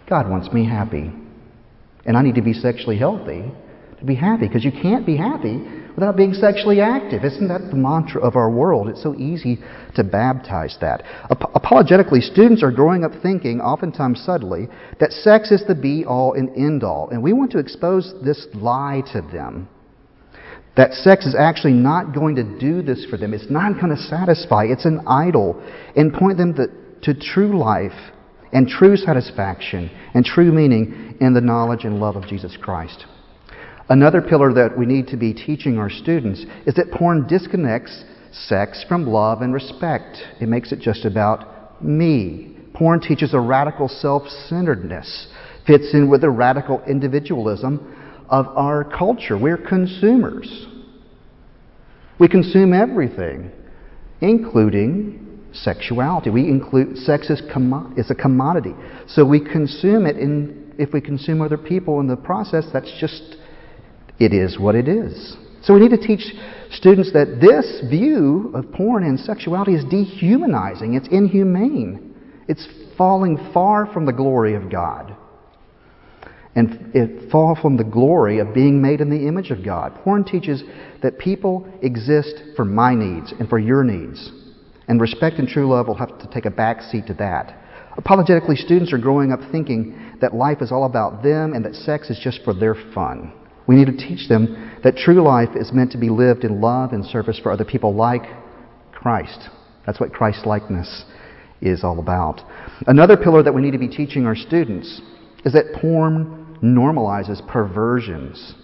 God 0.09 0.29
wants 0.29 0.53
me 0.53 0.69
happy. 0.69 1.11
And 2.05 2.17
I 2.17 2.23
need 2.23 2.35
to 2.35 2.43
be 2.43 2.53
sexually 2.53 2.99
healthy 2.99 3.51
to 3.99 4.05
be 4.05 4.15
happy 4.15 4.49
because 4.49 4.65
you 4.65 4.73
can't 4.73 5.07
be 5.07 5.17
happy 5.17 5.82
without 5.95 6.17
being 6.17 6.35
sexually 6.35 6.81
active. 6.81 7.25
Isn't 7.25 7.49
that 7.49 7.71
the 7.71 7.77
mantra 7.77 8.21
of 8.21 8.37
our 8.37 8.51
world? 8.51 8.89
It's 8.89 9.03
so 9.03 9.15
easy 9.15 9.59
to 9.95 10.05
baptize 10.05 10.77
that. 10.81 11.03
Ap- 11.31 11.55
apologetically, 11.55 12.21
students 12.21 12.63
are 12.63 12.73
growing 12.73 13.05
up 13.05 13.13
thinking, 13.23 13.61
oftentimes 13.61 14.23
subtly, 14.25 14.69
that 15.01 15.13
sex 15.13 15.51
is 15.51 15.63
the 15.67 15.75
be 15.75 16.05
all 16.05 16.35
and 16.35 16.49
end 16.57 16.83
all. 16.83 17.11
And 17.11 17.23
we 17.23 17.33
want 17.33 17.53
to 17.53 17.59
expose 17.59 18.15
this 18.25 18.47
lie 18.55 19.03
to 19.13 19.21
them. 19.21 19.69
That 20.77 20.95
sex 20.95 21.27
is 21.27 21.35
actually 21.39 21.75
not 21.75 22.15
going 22.15 22.37
to 22.37 22.59
do 22.59 22.81
this 22.81 23.05
for 23.11 23.19
them. 23.19 23.35
It's 23.35 23.51
not 23.51 23.75
going 23.75 23.95
to 23.95 24.03
satisfy. 24.03 24.65
It's 24.65 24.87
an 24.87 25.03
idol. 25.07 25.63
And 25.95 26.15
point 26.15 26.39
them 26.39 26.55
to, 26.55 26.69
to 27.03 27.21
true 27.21 27.59
life 27.59 27.93
and 28.53 28.67
true 28.69 28.97
satisfaction 28.97 29.91
and 30.15 30.25
true 30.25 30.51
meaning 30.51 31.17
in 31.21 31.35
the 31.35 31.41
knowledge 31.41 31.85
and 31.85 32.01
love 32.01 32.17
of 32.17 32.27
Jesus 32.27 32.57
Christ. 32.61 33.05
Another 33.93 34.23
pillar 34.23 34.55
that 34.55 34.79
we 34.79 34.87
need 34.87 35.09
to 35.09 35.19
be 35.19 35.35
teaching 35.35 35.77
our 35.77 35.91
students 35.91 36.47
is 36.67 36.75
that 36.77 36.91
porn 36.93 37.27
disconnects 37.27 38.05
sex 38.33 38.83
from 38.89 39.07
love 39.07 39.43
and 39.43 39.53
respect. 39.53 40.17
It 40.41 40.49
makes 40.49 40.73
it 40.73 40.81
just 40.81 41.05
about 41.05 41.85
me. 41.85 42.57
Porn 42.73 43.03
teaches 43.03 43.35
a 43.35 43.39
radical 43.39 43.89
self 43.89 44.27
centeredness, 44.49 45.27
fits 45.67 45.93
in 45.93 46.09
with 46.09 46.23
the 46.23 46.31
radical 46.31 46.83
individualism 46.89 48.25
of 48.31 48.47
our 48.57 48.83
culture. 48.83 49.37
We're 49.37 49.59
consumers. 49.59 50.69
We 52.19 52.29
consume 52.29 52.73
everything, 52.73 53.53
including 54.23 55.43
sexuality. 55.53 56.31
We 56.31 56.49
include 56.49 56.97
sex 56.97 57.29
is, 57.29 57.43
is 57.99 58.11
a 58.11 58.15
commodity. 58.15 58.73
So 59.09 59.27
we 59.27 59.39
consume 59.39 60.07
it, 60.07 60.17
and 60.17 60.81
if 60.81 60.95
we 60.95 61.03
consume 61.03 61.43
other 61.43 61.59
people 61.59 62.01
in 62.01 62.07
the 62.07 62.17
process, 62.17 62.65
that's 62.73 62.91
just 62.99 63.37
it 64.19 64.33
is 64.33 64.59
what 64.59 64.75
it 64.75 64.89
is. 64.89 65.37
So 65.63 65.75
we 65.75 65.81
need 65.81 65.91
to 65.91 66.07
teach 66.07 66.25
students 66.71 67.13
that 67.13 67.39
this 67.41 67.89
view 67.89 68.51
of 68.55 68.73
porn 68.73 69.05
and 69.05 69.19
sexuality 69.19 69.75
is 69.75 69.85
dehumanizing, 69.85 70.95
it's 70.95 71.09
inhumane, 71.09 72.15
it's 72.49 72.67
falling 72.99 73.39
far 73.55 73.87
from 73.93 74.05
the 74.05 74.13
glory 74.13 74.55
of 74.55 74.71
God. 74.71 75.17
And 76.55 76.95
it 76.95 77.31
fall 77.31 77.57
from 77.61 77.77
the 77.77 77.85
glory 77.85 78.39
of 78.39 78.53
being 78.53 78.83
made 78.83 79.01
in 79.01 79.09
the 79.09 79.27
image 79.27 79.51
of 79.51 79.65
God. 79.65 79.95
Porn 80.05 80.25
teaches 80.25 80.63
that 81.03 81.19
people 81.19 81.67
exist 81.81 82.43
for 82.57 82.65
my 82.65 82.95
needs 82.95 83.33
and 83.39 83.49
for 83.49 83.59
your 83.59 83.85
needs. 83.85 84.31
And 84.89 85.01
respect 85.01 85.39
and 85.39 85.49
true 85.49 85.69
love 85.69 85.87
will 85.87 85.95
have 85.95 86.19
to 86.19 86.29
take 86.31 86.45
a 86.45 86.51
back 86.51 86.83
seat 86.83 87.07
to 87.07 87.15
that. 87.15 87.59
Apologetically, 87.97 88.57
students 88.57 88.93
are 88.93 88.99
growing 88.99 89.33
up 89.33 89.41
thinking 89.51 90.17
that 90.21 90.35
life 90.35 90.61
is 90.61 90.73
all 90.73 90.85
about 90.85 91.23
them 91.23 91.55
and 91.55 91.65
that 91.65 91.75
sex 91.75 92.11
is 92.11 92.21
just 92.23 92.43
for 92.43 92.53
their 92.53 92.75
fun. 92.95 93.33
We 93.67 93.77
need 93.77 93.87
to 93.87 93.97
teach 93.97 94.29
them 94.29 94.73
that 94.83 94.97
true 94.97 95.23
life 95.23 95.51
is 95.55 95.73
meant 95.73 95.93
to 95.93 95.99
be 95.99 96.11
lived 96.11 96.45
in 96.45 96.61
love 96.61 96.93
and 96.93 97.05
service 97.05 97.39
for 97.39 97.53
other 97.53 97.65
people 97.65 97.95
like 97.95 98.23
Christ. 98.93 99.49
That's 99.87 100.01
what 100.01 100.13
Christ 100.13 100.47
likeness 100.47 101.05
is 101.61 101.85
all 101.85 101.99
about. 101.99 102.41
Another 102.87 103.17
pillar 103.17 103.43
that 103.43 103.53
we 103.53 103.63
need 103.63 103.73
to 103.73 103.79
be 103.79 103.89
teaching 103.89 104.27
our 104.27 104.37
students 104.37 105.01
is 105.45 105.53
that 105.53 105.81
porn 105.81 106.59
normalizes 106.63 107.47
perversions. 107.49 108.55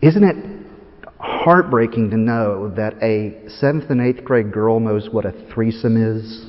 Isn't 0.00 0.24
it 0.24 0.66
heartbreaking 1.18 2.10
to 2.10 2.16
know 2.16 2.72
that 2.76 2.94
a 3.02 3.48
seventh 3.48 3.90
and 3.90 4.00
eighth 4.00 4.24
grade 4.24 4.52
girl 4.52 4.80
knows 4.80 5.08
what 5.10 5.24
a 5.24 5.32
threesome 5.52 5.96
is? 5.96 6.46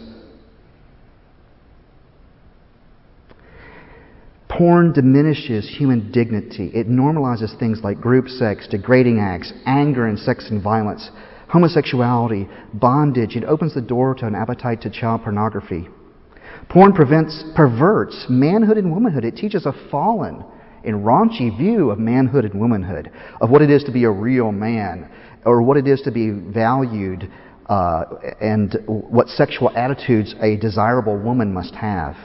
Porn 4.57 4.93
diminishes 4.93 5.67
human 5.67 6.11
dignity. 6.11 6.69
It 6.75 6.87
normalizes 6.87 7.57
things 7.57 7.79
like 7.83 7.99
group 7.99 8.27
sex, 8.27 8.67
degrading 8.69 9.19
acts, 9.19 9.51
anger 9.65 10.05
and 10.05 10.19
sex 10.19 10.47
and 10.51 10.61
violence, 10.61 11.09
homosexuality, 11.47 12.47
bondage. 12.71 13.35
It 13.35 13.45
opens 13.45 13.73
the 13.73 13.81
door 13.81 14.13
to 14.13 14.27
an 14.27 14.35
appetite 14.35 14.81
to 14.81 14.91
child 14.91 15.23
pornography. 15.23 15.87
Porn 16.69 16.93
prevents, 16.93 17.43
perverts 17.55 18.27
manhood 18.29 18.77
and 18.77 18.93
womanhood. 18.93 19.25
It 19.25 19.35
teaches 19.35 19.65
a 19.65 19.73
fallen 19.89 20.43
and 20.83 21.03
raunchy 21.03 21.57
view 21.57 21.89
of 21.89 21.97
manhood 21.97 22.45
and 22.45 22.59
womanhood, 22.59 23.09
of 23.41 23.49
what 23.49 23.63
it 23.63 23.71
is 23.71 23.83
to 23.85 23.91
be 23.91 24.03
a 24.03 24.11
real 24.11 24.51
man, 24.51 25.09
or 25.45 25.63
what 25.63 25.77
it 25.77 25.87
is 25.87 26.01
to 26.01 26.11
be 26.11 26.29
valued 26.29 27.31
uh, 27.69 28.03
and 28.39 28.77
what 28.85 29.29
sexual 29.29 29.71
attitudes 29.75 30.35
a 30.41 30.57
desirable 30.57 31.17
woman 31.17 31.51
must 31.51 31.73
have. 31.73 32.15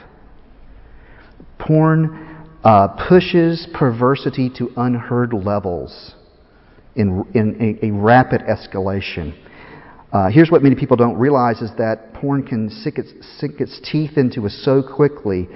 Porn 1.58 2.46
uh, 2.64 2.88
pushes 3.08 3.66
perversity 3.74 4.50
to 4.58 4.70
unheard 4.76 5.32
levels 5.32 6.14
in, 6.96 7.24
in 7.34 7.78
a, 7.82 7.86
a 7.86 7.90
rapid 7.92 8.42
escalation. 8.42 9.36
Uh, 10.12 10.28
here's 10.30 10.50
what 10.50 10.62
many 10.62 10.74
people 10.74 10.96
don't 10.96 11.16
realize 11.18 11.60
is 11.60 11.70
that 11.78 12.14
porn 12.14 12.42
can 12.42 12.70
sink 12.70 12.98
its, 12.98 13.12
sink 13.38 13.60
its 13.60 13.78
teeth 13.90 14.16
into 14.16 14.46
us 14.46 14.60
so 14.64 14.82
quickly, 14.82 15.48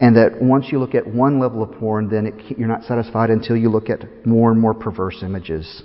and 0.00 0.16
that 0.16 0.40
once 0.40 0.66
you 0.70 0.78
look 0.78 0.94
at 0.94 1.06
one 1.06 1.38
level 1.38 1.62
of 1.62 1.72
porn, 1.78 2.08
then 2.08 2.26
it, 2.26 2.58
you're 2.58 2.68
not 2.68 2.84
satisfied 2.84 3.30
until 3.30 3.56
you 3.56 3.68
look 3.68 3.90
at 3.90 4.26
more 4.26 4.50
and 4.50 4.60
more 4.60 4.74
perverse 4.74 5.22
images. 5.22 5.82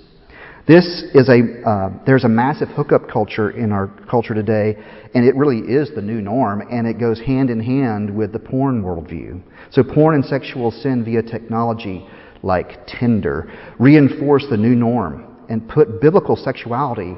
This 0.66 1.04
is 1.12 1.28
a, 1.28 1.68
uh, 1.68 1.90
there's 2.06 2.24
a 2.24 2.28
massive 2.28 2.68
hookup 2.68 3.06
culture 3.06 3.50
in 3.50 3.70
our 3.70 3.88
culture 4.10 4.32
today, 4.32 4.76
and 5.14 5.26
it 5.26 5.36
really 5.36 5.58
is 5.58 5.90
the 5.94 6.00
new 6.00 6.22
norm, 6.22 6.62
and 6.70 6.86
it 6.86 6.98
goes 6.98 7.20
hand 7.20 7.50
in 7.50 7.60
hand 7.60 8.08
with 8.14 8.32
the 8.32 8.38
porn 8.38 8.82
worldview. 8.82 9.42
So, 9.70 9.82
porn 9.82 10.14
and 10.14 10.24
sexual 10.24 10.70
sin 10.70 11.04
via 11.04 11.22
technology 11.22 12.08
like 12.42 12.86
Tinder 12.86 13.52
reinforce 13.78 14.46
the 14.48 14.56
new 14.56 14.74
norm 14.74 15.36
and 15.50 15.68
put 15.68 16.00
biblical 16.00 16.34
sexuality 16.34 17.14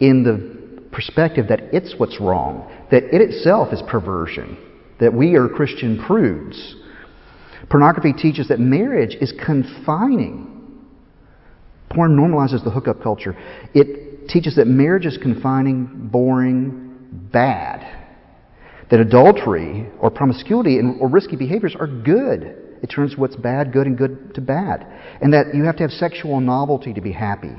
in 0.00 0.24
the 0.24 0.82
perspective 0.90 1.46
that 1.48 1.60
it's 1.72 1.94
what's 1.98 2.20
wrong, 2.20 2.68
that 2.90 3.04
it 3.14 3.20
itself 3.20 3.72
is 3.72 3.80
perversion, 3.88 4.58
that 4.98 5.14
we 5.14 5.36
are 5.36 5.48
Christian 5.48 6.02
prudes. 6.04 6.74
Pornography 7.70 8.12
teaches 8.12 8.48
that 8.48 8.58
marriage 8.58 9.16
is 9.20 9.32
confining 9.44 10.55
Porn 11.96 12.14
normalizes 12.14 12.62
the 12.62 12.70
hookup 12.70 13.02
culture. 13.02 13.34
It 13.74 14.28
teaches 14.28 14.56
that 14.56 14.66
marriage 14.66 15.06
is 15.06 15.16
confining, 15.16 16.10
boring, 16.12 17.30
bad. 17.32 17.80
That 18.90 19.00
adultery 19.00 19.88
or 19.98 20.10
promiscuity 20.10 20.78
or 21.00 21.08
risky 21.08 21.36
behaviors 21.36 21.74
are 21.74 21.86
good. 21.86 22.54
It 22.82 22.88
turns 22.88 23.16
what's 23.16 23.34
bad 23.34 23.72
good 23.72 23.86
and 23.86 23.96
good 23.96 24.34
to 24.34 24.42
bad. 24.42 24.86
And 25.22 25.32
that 25.32 25.54
you 25.54 25.64
have 25.64 25.76
to 25.76 25.84
have 25.84 25.90
sexual 25.90 26.38
novelty 26.40 26.92
to 26.92 27.00
be 27.00 27.12
happy, 27.12 27.54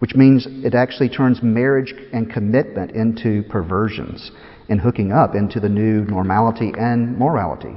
which 0.00 0.14
means 0.14 0.46
it 0.46 0.74
actually 0.74 1.08
turns 1.08 1.42
marriage 1.42 1.94
and 2.12 2.30
commitment 2.30 2.90
into 2.90 3.44
perversions 3.48 4.30
and 4.68 4.78
hooking 4.78 5.10
up 5.10 5.34
into 5.34 5.58
the 5.58 5.70
new 5.70 6.04
normality 6.04 6.70
and 6.78 7.16
morality. 7.16 7.74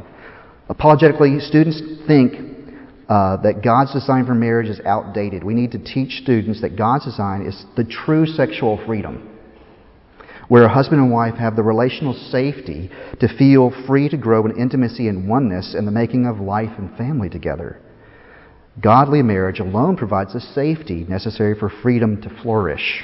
Apologetically, 0.67 1.39
students 1.39 1.81
think 2.07 2.52
uh, 3.13 3.37
that 3.43 3.61
God's 3.63 3.93
design 3.93 4.25
for 4.25 4.33
marriage 4.33 4.69
is 4.69 4.79
outdated. 4.87 5.43
We 5.43 5.53
need 5.53 5.73
to 5.73 5.77
teach 5.77 6.23
students 6.23 6.61
that 6.61 6.75
God's 6.75 7.05
design 7.05 7.45
is 7.45 7.63
the 7.77 7.83
true 7.83 8.25
sexual 8.25 8.83
freedom, 8.87 9.29
where 10.47 10.63
a 10.63 10.73
husband 10.73 10.99
and 10.99 11.11
wife 11.11 11.35
have 11.35 11.55
the 11.55 11.61
relational 11.61 12.15
safety 12.31 12.89
to 13.19 13.27
feel 13.37 13.71
free 13.85 14.09
to 14.09 14.17
grow 14.17 14.47
in 14.47 14.59
intimacy 14.59 15.09
and 15.09 15.29
oneness 15.29 15.75
in 15.77 15.85
the 15.85 15.91
making 15.91 16.25
of 16.25 16.39
life 16.39 16.71
and 16.79 16.97
family 16.97 17.29
together. 17.29 17.79
Godly 18.81 19.21
marriage 19.21 19.59
alone 19.59 19.95
provides 19.95 20.33
the 20.33 20.39
safety 20.39 21.05
necessary 21.07 21.53
for 21.53 21.69
freedom 21.69 22.19
to 22.23 22.41
flourish. 22.41 23.03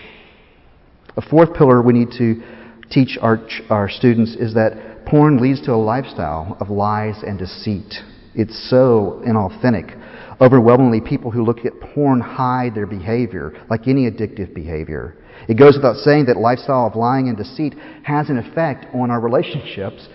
A 1.18 1.22
fourth 1.22 1.54
pillar 1.54 1.84
we 1.84 1.94
need 1.94 2.10
to 2.18 2.42
teach 2.90 3.16
our, 3.22 3.48
our 3.70 3.88
students 3.88 4.36
is 4.36 4.56
that 4.56 5.06
porn 5.06 5.38
leads 5.38 5.62
to 5.68 5.72
a 5.72 5.76
lifestyle 5.76 6.58
of 6.60 6.72
lies 6.72 7.22
and 7.22 7.38
deceit. 7.38 7.94
It's 8.40 8.70
so 8.70 9.22
inauthentic. 9.28 9.98
Overwhelmingly, 10.40 11.02
people 11.02 11.30
who 11.30 11.44
look 11.44 11.66
at 11.66 11.78
porn 11.94 12.22
hide 12.22 12.74
their 12.74 12.88
behavior, 12.88 13.52
like 13.70 13.86
any 13.86 14.10
addictive 14.10 14.56
behavior. 14.56 15.18
It 15.50 15.56
goes 15.56 15.76
without 15.76 15.98
saying 15.98 16.28
that 16.28 16.38
lifestyle 16.38 16.88
of 16.88 16.96
lying 16.96 17.28
and 17.28 17.38
deceit 17.38 17.76
has 18.04 18.30
an 18.30 18.38
effect 18.38 18.86
on 18.96 19.12
our 19.12 19.20
relationships 19.20 20.08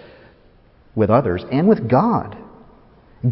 with 0.95 1.11
others 1.11 1.45
and 1.53 1.69
with 1.69 1.87
God. 1.91 2.35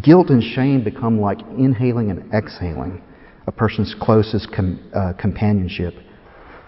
Guilt 0.03 0.29
and 0.29 0.43
shame 0.43 0.83
become 0.83 1.19
like 1.19 1.39
inhaling 1.57 2.11
and 2.11 2.31
exhaling 2.31 3.01
a 3.47 3.51
person's 3.51 3.95
closest 3.99 4.49
com- 4.55 4.91
uh, 4.95 5.13
companionship. 5.19 5.95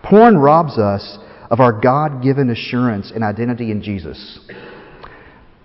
Porn 0.03 0.37
robs 0.37 0.79
us 0.79 1.19
of 1.51 1.59
our 1.59 1.79
God 1.79 2.23
given 2.23 2.49
assurance 2.49 3.11
and 3.13 3.23
identity 3.23 3.69
in 3.69 3.83
Jesus. 3.83 4.39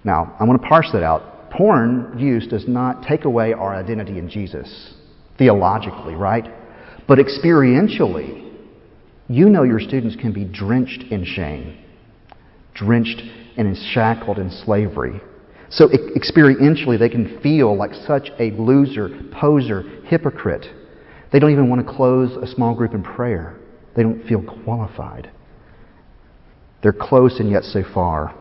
Now, 0.04 0.36
I 0.38 0.44
want 0.44 0.60
to 0.60 0.68
parse 0.68 0.90
that 0.92 1.02
out 1.02 1.29
porn 1.50 2.18
use 2.18 2.46
does 2.46 2.66
not 2.66 3.02
take 3.02 3.24
away 3.24 3.52
our 3.52 3.74
identity 3.74 4.18
in 4.18 4.28
Jesus, 4.28 4.94
theologically, 5.38 6.14
right? 6.14 6.46
But 7.06 7.18
experientially, 7.18 8.54
you 9.28 9.48
know 9.48 9.62
your 9.62 9.80
students 9.80 10.16
can 10.16 10.32
be 10.32 10.44
drenched 10.44 11.04
in 11.10 11.24
shame, 11.24 11.78
drenched 12.74 13.22
and 13.56 13.76
shackled 13.92 14.38
in 14.38 14.50
slavery. 14.64 15.20
So 15.70 15.88
experientially, 15.88 16.98
they 16.98 17.08
can 17.08 17.40
feel 17.40 17.76
like 17.76 17.92
such 18.06 18.28
a 18.40 18.50
loser, 18.52 19.08
poser, 19.32 19.82
hypocrite. 20.06 20.66
They 21.32 21.38
don't 21.38 21.52
even 21.52 21.68
want 21.68 21.86
to 21.86 21.92
close 21.92 22.36
a 22.36 22.46
small 22.52 22.74
group 22.74 22.92
in 22.92 23.04
prayer. 23.04 23.56
They 23.94 24.02
don't 24.02 24.26
feel 24.26 24.42
qualified. 24.64 25.30
They're 26.82 26.92
close 26.92 27.38
and 27.38 27.50
yet 27.50 27.62
so 27.64 27.82
far. 27.94 28.34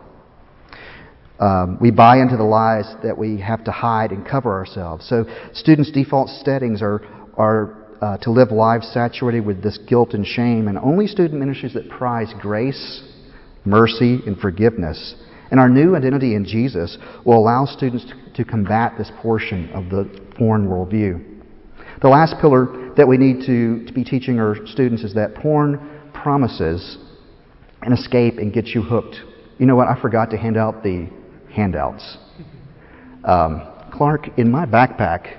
Um, 1.39 1.77
we 1.79 1.89
buy 1.89 2.17
into 2.17 2.35
the 2.35 2.43
lies 2.43 2.85
that 3.01 3.17
we 3.17 3.39
have 3.39 3.63
to 3.63 3.71
hide 3.71 4.11
and 4.11 4.27
cover 4.27 4.51
ourselves. 4.51 5.07
So 5.07 5.25
students' 5.53 5.91
default 5.91 6.29
settings 6.29 6.81
are, 6.81 7.01
are 7.37 7.77
uh, 8.01 8.17
to 8.17 8.31
live 8.31 8.51
lives 8.51 8.89
saturated 8.93 9.45
with 9.45 9.63
this 9.63 9.77
guilt 9.87 10.13
and 10.13 10.25
shame, 10.25 10.67
and 10.67 10.77
only 10.77 11.07
student 11.07 11.39
ministries 11.39 11.73
that 11.75 11.89
prize 11.89 12.33
grace, 12.41 13.03
mercy, 13.65 14.19
and 14.25 14.37
forgiveness. 14.37 15.15
And 15.51 15.59
our 15.59 15.69
new 15.69 15.95
identity 15.95 16.35
in 16.35 16.45
Jesus 16.45 16.97
will 17.25 17.37
allow 17.37 17.65
students 17.65 18.05
to, 18.05 18.43
to 18.43 18.49
combat 18.49 18.93
this 18.97 19.11
portion 19.21 19.69
of 19.71 19.89
the 19.89 20.09
porn 20.37 20.67
worldview. 20.67 21.41
The 22.01 22.09
last 22.09 22.35
pillar 22.39 22.93
that 22.95 23.07
we 23.07 23.17
need 23.17 23.45
to, 23.45 23.85
to 23.85 23.93
be 23.93 24.03
teaching 24.03 24.39
our 24.39 24.55
students 24.67 25.03
is 25.03 25.13
that 25.15 25.35
porn 25.35 26.01
promises 26.13 26.97
an 27.81 27.93
escape 27.93 28.37
and 28.37 28.53
gets 28.53 28.75
you 28.75 28.81
hooked. 28.81 29.15
You 29.57 29.65
know 29.65 29.75
what? 29.75 29.87
I 29.87 29.99
forgot 30.01 30.31
to 30.31 30.37
hand 30.37 30.57
out 30.57 30.83
the 30.83 31.09
handouts. 31.51 32.17
Um, 33.23 33.67
Clark, 33.91 34.37
in 34.37 34.51
my 34.51 34.65
backpack 34.65 35.37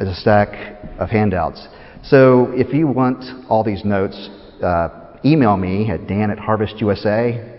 is 0.00 0.08
a 0.08 0.14
stack 0.14 0.78
of 0.98 1.10
handouts. 1.10 1.66
So 2.04 2.50
if 2.52 2.74
you 2.74 2.86
want 2.88 3.24
all 3.48 3.62
these 3.62 3.84
notes, 3.84 4.28
uh, 4.62 5.18
email 5.24 5.56
me 5.56 5.90
at 5.90 6.06
dan 6.06 6.30
at 6.30 6.38
harvestusa. 6.38 7.50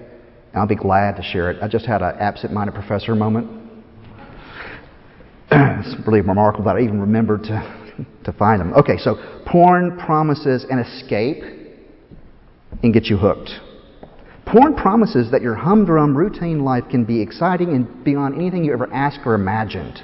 And 0.54 0.62
I'll 0.62 0.68
be 0.68 0.76
glad 0.76 1.16
to 1.16 1.24
share 1.24 1.50
it. 1.50 1.64
I 1.64 1.68
just 1.68 1.86
had 1.86 2.02
an 2.02 2.16
absent-minded 2.20 2.76
professor 2.76 3.16
moment. 3.16 3.72
it's 5.52 5.96
really 6.06 6.22
remarkable 6.22 6.66
that 6.66 6.76
I 6.76 6.82
even 6.82 7.00
remembered 7.00 7.44
to, 7.44 8.06
to 8.26 8.34
find 8.34 8.60
them. 8.60 8.74
Okay, 8.74 8.98
so 8.98 9.16
porn 9.48 9.98
promises 9.98 10.66
an 10.70 10.80
escape 10.80 11.44
and 12.84 12.94
gets 12.94 13.10
you 13.10 13.18
hooked. 13.18 13.50
Porn 14.54 14.76
promises 14.76 15.32
that 15.32 15.42
your 15.42 15.56
humdrum 15.56 16.16
routine 16.16 16.64
life 16.64 16.84
can 16.92 17.06
be 17.06 17.20
exciting 17.20 17.70
and 17.70 18.04
beyond 18.04 18.36
anything 18.36 18.64
you 18.64 18.72
ever 18.72 18.88
asked 18.94 19.22
or 19.26 19.34
imagined. 19.34 20.00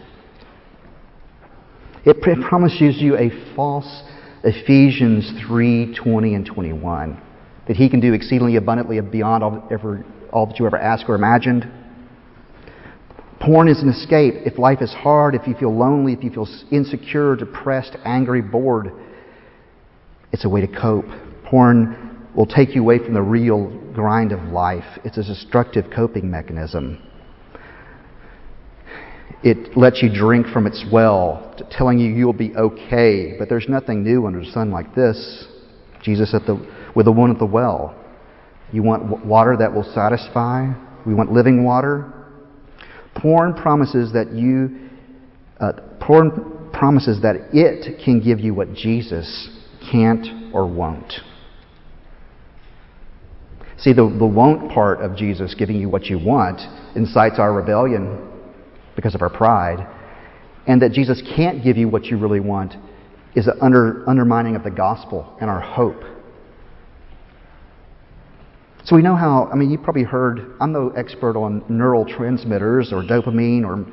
It 2.04 2.20
promises 2.22 3.00
you 3.00 3.16
a 3.16 3.30
false 3.56 4.02
Ephesians 4.44 5.32
3 5.46 5.96
20 5.96 6.34
and 6.34 6.46
21. 6.48 7.22
That 7.68 7.78
he 7.78 7.90
can 7.92 8.00
do 8.00 8.14
exceedingly 8.14 8.56
abundantly 8.56 9.00
beyond 9.02 9.44
all, 9.44 9.68
ever, 9.70 10.04
all 10.34 10.48
that 10.48 10.58
you 10.58 10.66
ever 10.66 10.80
asked 10.80 11.06
or 11.08 11.14
imagined. 11.14 11.72
Porn 13.40 13.68
is 13.68 13.84
an 13.84 13.90
escape. 13.90 14.34
If 14.48 14.58
life 14.58 14.82
is 14.82 14.92
hard, 14.92 15.36
if 15.36 15.46
you 15.46 15.54
feel 15.54 15.78
lonely, 15.78 16.14
if 16.14 16.24
you 16.24 16.32
feel 16.32 16.48
insecure, 16.72 17.36
depressed, 17.36 17.96
angry, 18.04 18.42
bored, 18.42 18.94
it's 20.32 20.44
a 20.44 20.50
way 20.50 20.62
to 20.62 20.68
cope. 20.68 21.06
Porn 21.46 22.26
will 22.36 22.48
take 22.48 22.74
you 22.74 22.82
away 22.82 22.98
from 22.98 23.14
the 23.14 23.22
real 23.22 23.68
grind 24.00 24.32
of 24.32 24.42
life. 24.54 24.86
It's 25.04 25.18
a 25.18 25.24
destructive 25.24 25.84
coping 25.94 26.32
mechanism. 26.32 27.06
It 29.44 29.76
lets 29.76 30.02
you 30.02 30.10
drink 30.14 30.48
from 30.48 30.66
its 30.66 30.86
well, 30.90 31.54
telling 31.70 32.00
you 32.00 32.10
you'll 32.14 32.32
be 32.32 32.56
okay, 32.56 33.36
but 33.38 33.50
there's 33.50 33.68
nothing 33.68 34.02
new 34.02 34.26
under 34.26 34.40
the 34.40 34.52
sun 34.52 34.72
like 34.72 34.96
this. 34.96 35.48
Jesus 36.02 36.34
at 36.34 36.46
the, 36.46 36.66
with 36.96 37.08
the 37.08 37.12
one 37.12 37.30
at 37.30 37.40
the 37.40 37.46
well. 37.46 37.94
You 38.72 38.84
want 38.84 39.26
water 39.26 39.58
that 39.58 39.74
will 39.74 39.92
satisfy? 39.94 40.72
We 41.06 41.14
want 41.14 41.34
living 41.34 41.66
water? 41.66 42.14
Porn 43.16 43.54
promises 43.54 44.14
that 44.14 44.32
you, 44.32 44.90
uh, 45.60 45.74
porn 46.00 46.70
promises 46.72 47.22
that 47.22 47.36
it 47.52 48.02
can 48.06 48.22
give 48.22 48.40
you 48.40 48.54
what 48.54 48.74
Jesus 48.74 49.50
can't 49.92 50.54
or 50.54 50.66
won't. 50.68 51.12
See, 53.82 53.94
the, 53.94 54.14
the 54.20 54.26
won't 54.26 54.72
part 54.72 55.00
of 55.00 55.16
Jesus 55.16 55.56
giving 55.58 55.80
you 55.80 55.88
what 55.90 56.06
you 56.06 56.20
want 56.20 56.60
incites 56.96 57.36
our 57.40 57.54
rebellion 57.54 58.28
because 58.96 59.16
of 59.16 59.22
our 59.22 59.30
pride. 59.30 59.88
And 60.68 60.82
that 60.82 60.92
Jesus 60.92 61.22
can't 61.36 61.64
give 61.64 61.78
you 61.78 61.88
what 61.88 62.06
you 62.06 62.18
really 62.18 62.42
want 62.42 62.76
is 63.36 63.48
an 63.48 63.54
under, 63.62 64.08
undermining 64.10 64.56
of 64.56 64.64
the 64.64 64.72
gospel 64.72 65.38
and 65.40 65.50
our 65.50 65.62
hope. 65.62 66.02
So 68.84 68.96
we 68.96 69.02
know 69.02 69.16
how, 69.16 69.50
I 69.52 69.56
mean, 69.56 69.70
you 69.70 69.78
probably 69.78 70.04
heard, 70.04 70.56
I'm 70.60 70.72
no 70.72 70.90
expert 70.90 71.38
on 71.38 71.64
neural 71.70 72.06
transmitters 72.06 72.92
or 72.92 73.04
dopamine 73.04 73.64
or, 73.64 73.86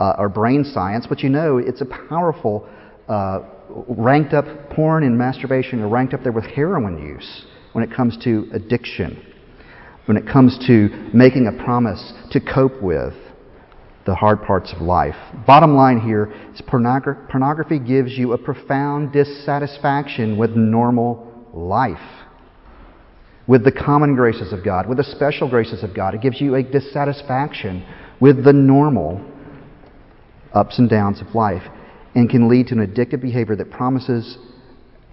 uh, 0.00 0.16
or 0.18 0.28
brain 0.28 0.64
science, 0.64 1.06
but 1.08 1.20
you 1.20 1.28
know 1.28 1.58
it's 1.58 1.80
a 1.80 1.86
powerful, 2.08 2.68
uh, 3.08 3.40
ranked 3.88 4.32
up, 4.32 4.46
porn 4.70 5.04
and 5.04 5.16
masturbation 5.16 5.80
are 5.80 5.88
ranked 5.88 6.14
up 6.14 6.22
there 6.22 6.32
with 6.32 6.44
heroin 6.44 6.98
use 6.98 7.44
when 7.72 7.84
it 7.84 7.94
comes 7.94 8.16
to 8.24 8.48
addiction, 8.52 9.22
when 10.08 10.16
it 10.16 10.26
comes 10.26 10.58
to 10.66 10.88
making 11.12 11.46
a 11.46 11.64
promise 11.64 12.14
to 12.30 12.40
cope 12.40 12.82
with 12.82 13.12
the 14.06 14.14
hard 14.14 14.42
parts 14.42 14.72
of 14.72 14.80
life. 14.80 15.14
Bottom 15.46 15.74
line 15.74 16.00
here 16.00 16.32
is 16.54 16.62
pornogra- 16.62 17.28
pornography 17.28 17.78
gives 17.78 18.16
you 18.16 18.32
a 18.32 18.38
profound 18.38 19.12
dissatisfaction 19.12 20.38
with 20.38 20.52
normal 20.52 21.46
life, 21.52 22.24
with 23.46 23.64
the 23.64 23.70
common 23.70 24.14
graces 24.16 24.50
of 24.50 24.64
God, 24.64 24.88
with 24.88 24.96
the 24.96 25.04
special 25.04 25.46
graces 25.46 25.84
of 25.84 25.94
God. 25.94 26.14
It 26.14 26.22
gives 26.22 26.40
you 26.40 26.54
a 26.54 26.62
dissatisfaction 26.62 27.86
with 28.18 28.42
the 28.44 28.54
normal 28.54 29.22
ups 30.54 30.78
and 30.78 30.88
downs 30.88 31.20
of 31.20 31.34
life 31.34 31.62
and 32.14 32.30
can 32.30 32.48
lead 32.48 32.68
to 32.68 32.74
an 32.74 32.86
addictive 32.86 33.20
behavior 33.20 33.56
that 33.56 33.70
promises 33.70 34.38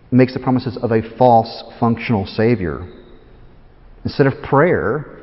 makes 0.09 0.33
the 0.33 0.39
promises 0.39 0.77
of 0.81 0.91
a 0.91 1.01
false 1.17 1.65
functional 1.81 2.25
savior. 2.25 2.89
Instead 4.05 4.27
of 4.27 4.33
prayer, 4.43 5.19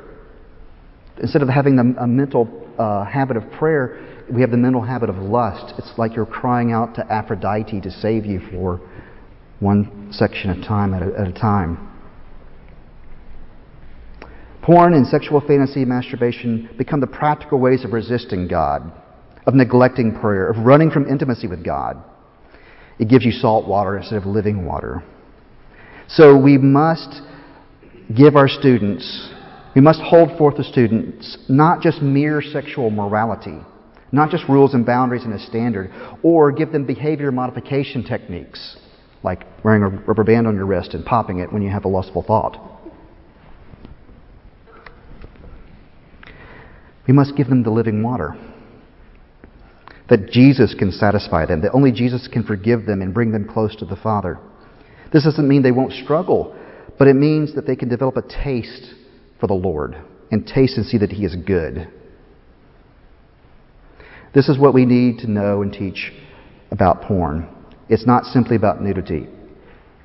instead 1.21 1.41
of 1.41 1.47
having 1.47 1.79
a, 1.79 2.05
mental 2.05 2.47
uh, 2.77 3.05
habit 3.05 3.37
of 3.37 3.49
prayer, 3.53 4.25
we 4.31 4.41
have 4.41 4.51
the 4.51 4.57
mental 4.57 4.81
habit 4.81 5.09
of 5.09 5.15
lust. 5.15 5.73
It's 5.77 5.91
like 5.97 6.15
you're 6.15 6.25
crying 6.25 6.71
out 6.73 6.95
to 6.95 7.11
Aphrodite 7.11 7.79
to 7.81 7.89
save 7.89 8.25
you 8.25 8.41
for 8.51 8.81
one 9.59 10.09
section 10.11 10.49
of 10.49 10.57
time 10.67 10.93
at 10.93 11.01
a, 11.01 11.17
at 11.17 11.27
a 11.27 11.33
time. 11.33 11.89
Porn 14.61 14.93
and 14.93 15.07
sexual 15.07 15.41
fantasy, 15.41 15.85
masturbation 15.85 16.69
become 16.77 16.99
the 16.99 17.07
practical 17.07 17.59
ways 17.59 17.85
of 17.85 17.93
resisting 17.93 18.47
God, 18.47 18.91
of 19.45 19.53
neglecting 19.53 20.17
prayer, 20.19 20.49
of 20.49 20.57
running 20.57 20.89
from 20.89 21.07
intimacy 21.09 21.47
with 21.47 21.63
God. 21.63 22.01
It 22.99 23.09
gives 23.09 23.25
you 23.25 23.31
salt 23.31 23.67
water 23.67 23.97
instead 23.97 24.17
of 24.17 24.25
living 24.25 24.65
water. 24.65 25.03
So 26.07 26.37
we 26.37 26.57
must 26.57 27.21
give 28.15 28.35
our 28.35 28.47
students 28.47 29.31
we 29.75 29.81
must 29.81 30.01
hold 30.01 30.37
forth 30.37 30.57
to 30.57 30.63
students 30.63 31.37
not 31.49 31.81
just 31.81 32.01
mere 32.01 32.41
sexual 32.41 32.91
morality, 32.91 33.57
not 34.11 34.29
just 34.29 34.47
rules 34.47 34.73
and 34.73 34.85
boundaries 34.85 35.23
and 35.23 35.33
a 35.33 35.39
standard, 35.39 35.91
or 36.21 36.51
give 36.51 36.71
them 36.71 36.85
behavior 36.85 37.31
modification 37.31 38.03
techniques, 38.03 38.77
like 39.23 39.45
wearing 39.63 39.81
a 39.81 39.89
rubber 39.89 40.23
band 40.23 40.45
on 40.45 40.55
your 40.55 40.65
wrist 40.65 40.93
and 40.93 41.03
popping 41.05 41.39
it 41.39 41.51
when 41.51 41.63
you 41.63 41.71
have 41.71 41.85
a 41.85 41.87
lustful 41.87 42.21
thought. 42.21 42.57
We 47.07 47.13
must 47.13 47.35
give 47.35 47.47
them 47.47 47.63
the 47.63 47.71
living 47.71 48.03
water. 48.03 48.35
That 50.09 50.29
Jesus 50.29 50.75
can 50.77 50.91
satisfy 50.91 51.45
them, 51.45 51.61
that 51.61 51.71
only 51.71 51.91
Jesus 51.91 52.27
can 52.31 52.43
forgive 52.43 52.85
them 52.85 53.01
and 53.01 53.13
bring 53.13 53.31
them 53.31 53.47
close 53.47 53.75
to 53.77 53.85
the 53.85 53.95
Father. 53.95 54.37
This 55.11 55.23
doesn't 55.23 55.47
mean 55.47 55.63
they 55.63 55.71
won't 55.71 55.93
struggle, 55.93 56.55
but 56.97 57.07
it 57.07 57.15
means 57.15 57.55
that 57.55 57.65
they 57.65 57.75
can 57.75 57.89
develop 57.89 58.17
a 58.17 58.21
taste 58.21 58.93
for 59.39 59.47
the 59.47 59.53
Lord 59.53 59.95
and 60.31 60.45
taste 60.47 60.77
and 60.77 60.85
see 60.85 60.97
that 60.97 61.11
He 61.11 61.25
is 61.25 61.35
good. 61.35 61.87
This 64.33 64.49
is 64.49 64.57
what 64.57 64.73
we 64.73 64.85
need 64.85 65.19
to 65.19 65.29
know 65.29 65.61
and 65.61 65.71
teach 65.71 66.11
about 66.71 67.03
porn. 67.03 67.47
It's 67.89 68.07
not 68.07 68.25
simply 68.25 68.55
about 68.55 68.81
nudity. 68.81 69.27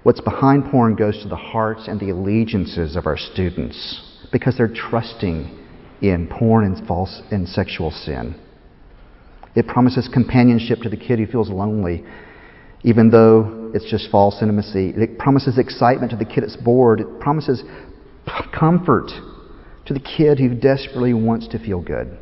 What's 0.03 0.21
behind 0.21 0.71
porn 0.71 0.95
goes 0.95 1.23
to 1.23 1.29
the 1.29 1.37
hearts 1.37 1.89
and 1.89 1.99
the 1.99 2.11
allegiances 2.11 2.95
of 2.97 3.07
our 3.07 3.17
students 3.17 4.03
because 4.31 4.57
they're 4.57 4.73
trusting 4.73 5.59
in 6.03 6.29
porn 6.29 6.65
and 6.65 6.87
false 6.87 7.23
and 7.31 7.49
sexual 7.49 7.91
sin. 7.91 8.35
It 9.55 9.67
promises 9.67 10.09
companionship 10.13 10.81
to 10.81 10.89
the 10.89 10.97
kid 10.97 11.19
who 11.19 11.27
feels 11.27 11.51
lonely, 11.51 12.05
even 12.83 13.11
though 13.11 13.71
it's 13.75 13.91
just 13.91 14.11
false 14.11 14.39
intimacy. 14.41 14.93
It 14.97 15.19
promises 15.19 15.59
excitement 15.59 16.11
to 16.13 16.17
the 16.17 16.25
kid 16.25 16.43
that's 16.43 16.57
bored. 16.57 17.01
It 17.01 17.21
promises 17.21 17.63
comfort 18.59 19.11
to 19.87 19.95
the 19.95 20.01
kid 20.01 20.39
who 20.39 20.55
desperately 20.55 21.15
wants 21.15 21.49
to 21.49 21.59
feel 21.59 21.83
good. 21.83 22.19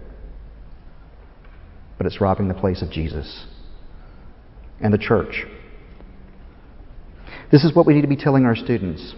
But 1.98 2.06
it's 2.06 2.20
robbing 2.20 2.48
the 2.48 2.54
place 2.54 2.82
of 2.82 2.90
Jesus 2.90 3.46
and 4.80 4.92
the 4.92 4.98
church. 4.98 5.44
This 7.50 7.64
is 7.64 7.74
what 7.74 7.86
we 7.86 7.94
need 7.94 8.02
to 8.02 8.08
be 8.08 8.16
telling 8.16 8.44
our 8.44 8.56
students. 8.56 9.14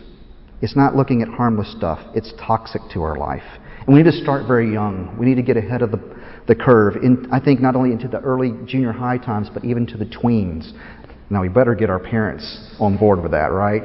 It's 0.60 0.76
not 0.76 0.96
looking 0.96 1.22
at 1.22 1.28
harmless 1.28 1.72
stuff, 1.76 2.00
it's 2.14 2.32
toxic 2.38 2.82
to 2.92 3.02
our 3.02 3.16
life. 3.16 3.42
And 3.86 3.94
we 3.94 4.02
need 4.02 4.10
to 4.10 4.16
start 4.22 4.46
very 4.46 4.72
young. 4.72 5.16
We 5.18 5.24
need 5.24 5.36
to 5.36 5.42
get 5.42 5.56
ahead 5.56 5.82
of 5.82 5.92
the, 5.92 6.00
the 6.46 6.54
curve, 6.54 6.96
in, 6.96 7.28
I 7.32 7.40
think, 7.40 7.60
not 7.60 7.74
only 7.74 7.92
into 7.92 8.08
the 8.08 8.20
early 8.20 8.52
junior 8.66 8.92
high 8.92 9.18
times, 9.18 9.48
but 9.52 9.64
even 9.64 9.86
to 9.86 9.96
the 9.96 10.04
tweens. 10.04 10.72
Now, 11.30 11.42
we 11.42 11.48
better 11.48 11.74
get 11.74 11.90
our 11.90 11.98
parents 11.98 12.74
on 12.78 12.96
board 12.96 13.22
with 13.22 13.32
that, 13.32 13.52
right? 13.52 13.82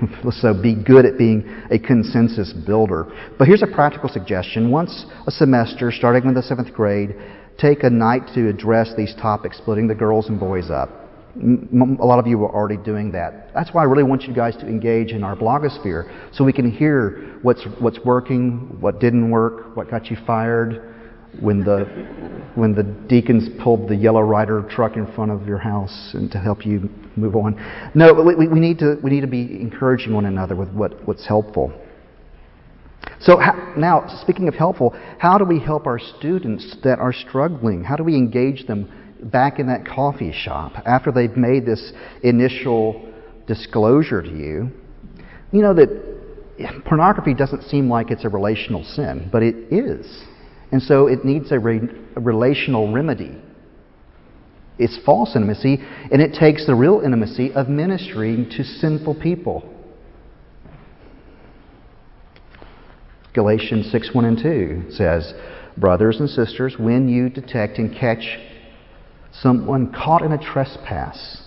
so 0.30 0.48
uh, 0.48 0.62
be 0.62 0.74
good 0.74 1.04
at 1.04 1.18
being 1.18 1.46
a 1.70 1.78
consensus 1.78 2.52
builder. 2.52 3.06
But 3.38 3.46
here's 3.46 3.62
a 3.62 3.66
practical 3.66 4.08
suggestion. 4.08 4.70
Once 4.70 5.06
a 5.26 5.30
semester, 5.30 5.92
starting 5.92 6.26
with 6.26 6.34
the 6.34 6.42
seventh 6.42 6.72
grade, 6.72 7.14
take 7.58 7.82
a 7.82 7.90
night 7.90 8.22
to 8.34 8.48
address 8.48 8.92
these 8.96 9.14
topics, 9.20 9.58
splitting 9.58 9.88
the 9.88 9.94
girls 9.94 10.28
and 10.28 10.38
boys 10.38 10.70
up. 10.70 10.90
A 11.36 12.04
lot 12.04 12.18
of 12.18 12.26
you 12.26 12.42
are 12.44 12.52
already 12.52 12.82
doing 12.82 13.12
that. 13.12 13.50
That's 13.54 13.70
why 13.72 13.82
I 13.82 13.84
really 13.84 14.02
want 14.02 14.22
you 14.22 14.34
guys 14.34 14.56
to 14.56 14.66
engage 14.66 15.12
in 15.12 15.22
our 15.22 15.36
blogosphere 15.36 16.34
so 16.34 16.42
we 16.42 16.52
can 16.52 16.70
hear 16.70 17.38
what's, 17.42 17.64
what's 17.78 17.98
working, 18.04 18.76
what 18.80 18.98
didn't 18.98 19.30
work, 19.30 19.76
what 19.76 19.90
got 19.90 20.06
you 20.06 20.16
fired, 20.26 20.87
when 21.40 21.62
the 21.64 21.84
when 22.54 22.74
the 22.74 22.82
deacons 22.82 23.48
pulled 23.62 23.88
the 23.88 23.94
yellow 23.94 24.20
Ryder 24.20 24.66
truck 24.68 24.96
in 24.96 25.10
front 25.12 25.30
of 25.30 25.46
your 25.46 25.58
house 25.58 26.10
and 26.14 26.30
to 26.32 26.38
help 26.38 26.66
you 26.66 26.90
move 27.16 27.36
on. 27.36 27.54
No, 27.94 28.12
we, 28.12 28.48
we 28.48 28.58
need 28.58 28.78
to 28.80 28.96
we 29.02 29.10
need 29.10 29.20
to 29.20 29.28
be 29.28 29.60
encouraging 29.60 30.12
one 30.12 30.24
another 30.24 30.56
with 30.56 30.70
what, 30.72 31.06
what's 31.06 31.26
helpful. 31.26 31.72
So 33.20 33.38
how, 33.38 33.74
now, 33.76 34.06
speaking 34.22 34.48
of 34.48 34.54
helpful, 34.54 34.96
how 35.18 35.38
do 35.38 35.44
we 35.44 35.60
help 35.60 35.86
our 35.86 35.98
students 35.98 36.76
that 36.84 36.98
are 36.98 37.12
struggling? 37.12 37.82
How 37.84 37.96
do 37.96 38.04
we 38.04 38.14
engage 38.14 38.66
them 38.66 38.90
back 39.24 39.58
in 39.58 39.66
that 39.68 39.86
coffee 39.86 40.32
shop 40.32 40.72
after 40.84 41.10
they've 41.10 41.36
made 41.36 41.66
this 41.66 41.92
initial 42.22 43.12
disclosure 43.46 44.22
to 44.22 44.28
you? 44.28 44.70
You 45.52 45.62
know 45.62 45.74
that 45.74 46.84
pornography 46.84 47.34
doesn't 47.34 47.62
seem 47.64 47.88
like 47.88 48.10
it's 48.10 48.24
a 48.24 48.28
relational 48.28 48.84
sin, 48.84 49.28
but 49.32 49.42
it 49.42 49.72
is. 49.72 50.24
And 50.70 50.82
so 50.82 51.06
it 51.06 51.24
needs 51.24 51.50
a, 51.50 51.58
re- 51.58 51.88
a 52.16 52.20
relational 52.20 52.92
remedy. 52.92 53.40
It's 54.78 54.98
false 55.04 55.34
intimacy, 55.34 55.78
and 56.12 56.22
it 56.22 56.34
takes 56.38 56.66
the 56.66 56.74
real 56.74 57.00
intimacy 57.00 57.52
of 57.52 57.68
ministering 57.68 58.48
to 58.50 58.62
sinful 58.62 59.16
people. 59.20 59.74
Galatians 63.34 63.90
6 63.90 64.10
1 64.12 64.24
and 64.24 64.38
2 64.38 64.90
says, 64.90 65.32
Brothers 65.76 66.20
and 66.20 66.28
sisters, 66.28 66.76
when 66.78 67.08
you 67.08 67.28
detect 67.28 67.78
and 67.78 67.94
catch 67.96 68.38
someone 69.32 69.92
caught 69.92 70.22
in 70.22 70.32
a 70.32 70.38
trespass, 70.38 71.42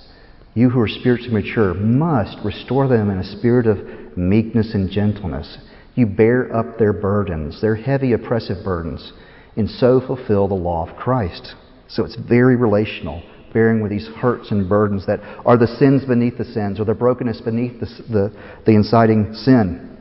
you 0.53 0.69
who 0.69 0.79
are 0.79 0.87
spiritually 0.87 1.33
mature 1.33 1.73
must 1.73 2.37
restore 2.43 2.87
them 2.87 3.09
in 3.09 3.17
a 3.17 3.37
spirit 3.37 3.67
of 3.67 4.17
meekness 4.17 4.73
and 4.73 4.89
gentleness 4.89 5.57
you 5.95 6.05
bear 6.05 6.55
up 6.55 6.77
their 6.77 6.93
burdens, 6.93 7.61
their 7.61 7.75
heavy, 7.75 8.13
oppressive 8.13 8.63
burdens, 8.63 9.11
and 9.57 9.69
so 9.69 10.01
fulfill 10.05 10.47
the 10.47 10.53
law 10.53 10.89
of 10.89 10.95
Christ. 10.95 11.55
So 11.87 12.05
it's 12.05 12.15
very 12.15 12.55
relational, 12.55 13.21
bearing 13.53 13.81
with 13.81 13.91
these 13.91 14.07
hurts 14.17 14.51
and 14.51 14.69
burdens 14.69 15.05
that 15.07 15.19
are 15.45 15.57
the 15.57 15.67
sins 15.67 16.05
beneath 16.05 16.37
the 16.37 16.45
sins, 16.45 16.79
or 16.79 16.85
the 16.85 16.93
brokenness 16.93 17.41
beneath 17.41 17.79
the, 17.79 17.85
the, 18.09 18.33
the 18.65 18.71
inciting 18.71 19.33
sin. 19.33 19.97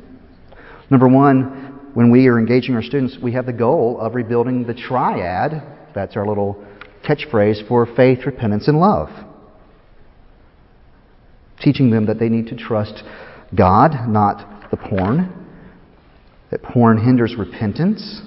Number 0.91 1.09
one, 1.09 1.91
when 1.95 2.13
we 2.13 2.29
are 2.29 2.39
engaging 2.39 2.77
our 2.77 2.83
students, 2.83 3.19
we 3.21 3.33
have 3.33 3.47
the 3.47 3.53
goal 3.53 3.99
of 4.01 4.15
rebuilding 4.15 4.67
the 4.67 4.75
triad. 4.75 5.63
That's 5.95 6.17
our 6.17 6.27
little 6.27 6.65
catchphrase 7.05 7.67
for 7.67 7.87
faith, 7.97 8.21
repentance, 8.25 8.69
and 8.69 8.79
love. 8.79 9.09
Teaching 11.61 11.91
them 11.91 12.07
that 12.07 12.21
they 12.21 12.29
need 12.29 12.47
to 12.47 12.57
trust 12.57 13.03
God, 13.57 14.09
not 14.09 14.71
the 14.71 14.77
porn, 14.77 15.40
that 16.51 16.63
porn 16.63 16.99
hinders 16.99 17.37
repentance, 17.39 18.23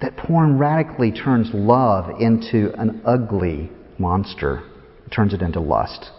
that 0.00 0.16
porn 0.16 0.58
radically 0.58 1.12
turns 1.12 1.50
love 1.52 2.20
into 2.20 2.72
an 2.78 3.02
ugly 3.04 3.70
monster, 3.98 4.62
it 5.06 5.10
turns 5.10 5.34
it 5.34 5.42
into 5.42 5.60
lust. 5.60 6.10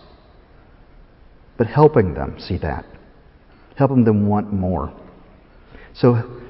But 1.58 1.68
helping 1.68 2.14
them 2.14 2.40
see 2.40 2.58
that, 2.60 2.86
helping 3.76 4.04
them 4.04 4.28
want 4.28 4.54
more. 4.54 4.94
So 5.94 6.42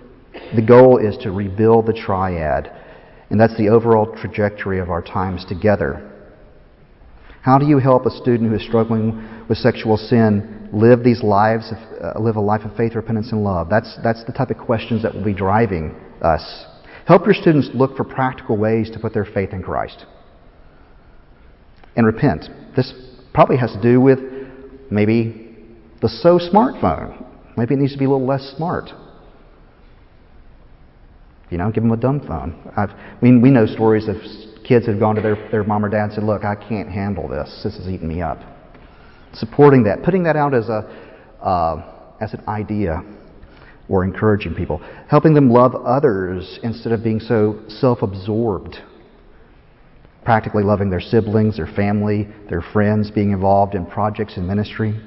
the 0.56 0.62
goal 0.62 0.98
is 0.98 1.18
to 1.24 1.32
rebuild 1.32 1.86
the 1.86 1.94
triad, 1.94 2.72
and 3.30 3.40
that's 3.40 3.58
the 3.58 3.70
overall 3.70 4.16
trajectory 4.16 4.80
of 4.80 4.90
our 4.90 5.02
times 5.02 5.46
together. 5.46 6.09
How 7.50 7.58
do 7.58 7.66
you 7.66 7.80
help 7.80 8.06
a 8.06 8.12
student 8.12 8.48
who 8.48 8.56
is 8.56 8.64
struggling 8.64 9.28
with 9.50 9.58
sexual 9.58 9.98
sin 9.98 10.70
live 10.72 11.04
these 11.04 11.24
lives, 11.24 11.72
of, 11.72 12.16
uh, 12.16 12.20
live 12.20 12.36
a 12.36 12.40
life 12.40 12.62
of 12.64 12.78
faith, 12.78 12.94
repentance, 12.94 13.32
and 13.32 13.44
love? 13.44 13.72
That's, 13.72 13.98
that's 14.04 14.24
the 14.26 14.32
type 14.32 14.52
of 14.52 14.60
questions 14.60 15.02
that 15.02 15.16
will 15.16 15.24
be 15.24 15.34
driving 15.34 15.96
us. 16.22 16.44
Help 17.08 17.26
your 17.26 17.34
students 17.34 17.72
look 17.74 17.98
for 17.98 18.04
practical 18.04 18.56
ways 18.56 18.92
to 18.92 19.00
put 19.00 19.16
their 19.16 19.26
faith 19.26 19.52
in 19.52 19.64
Christ. 19.64 20.06
And 21.96 22.06
repent. 22.06 22.46
This 22.76 22.94
probably 23.34 23.58
has 23.58 23.72
to 23.72 23.82
do 23.82 24.00
with 24.00 24.20
maybe 24.92 25.58
the 26.04 26.08
so 26.08 26.38
smartphone. 26.38 27.26
Maybe 27.58 27.74
it 27.74 27.78
needs 27.80 27.94
to 27.94 27.98
be 27.98 28.06
a 28.06 28.10
little 28.10 28.28
less 28.28 28.54
smart. 28.56 28.92
You 31.50 31.58
know, 31.58 31.72
give 31.72 31.82
them 31.82 31.94
a 31.94 31.98
dumb 31.98 32.20
phone. 32.20 32.72
I've, 32.78 32.92
I 32.92 33.18
mean, 33.24 33.42
we 33.42 33.50
know 33.50 33.66
stories 33.66 34.08
of 34.08 34.18
kids 34.70 34.86
who've 34.86 35.00
gone 35.00 35.16
to 35.16 35.22
their, 35.22 35.50
their 35.50 35.64
mom 35.64 35.84
or 35.84 35.90
dad 35.90 36.04
and 36.04 36.14
said, 36.14 36.24
Look, 36.24 36.46
I 36.46 36.56
can't 36.56 36.90
handle 36.90 37.28
this. 37.28 37.62
This 37.64 37.76
is 37.76 37.88
eating 37.88 38.08
me 38.08 38.22
up. 38.22 38.38
Supporting 39.34 39.84
that, 39.84 40.04
putting 40.04 40.24
that 40.24 40.36
out 40.36 40.54
as, 40.54 40.70
a, 40.70 40.88
uh, 41.44 42.16
as 42.22 42.34
an 42.34 42.48
idea 42.48 43.04
or 43.90 44.04
encouraging 44.04 44.54
people. 44.54 44.78
Helping 45.10 45.34
them 45.34 45.50
love 45.50 45.74
others 45.76 46.60
instead 46.64 46.94
of 46.94 47.04
being 47.04 47.20
so 47.20 47.60
self 47.68 48.04
absorbed. 48.04 48.78
Practically 50.24 50.64
loving 50.64 50.92
their 50.92 51.02
siblings, 51.02 51.58
their 51.58 51.68
family, 51.68 52.28
their 52.50 52.62
friends, 52.62 53.10
being 53.10 53.32
involved 53.32 53.74
in 53.74 53.86
projects 53.88 54.38
and 54.38 54.48
ministry. 54.48 55.00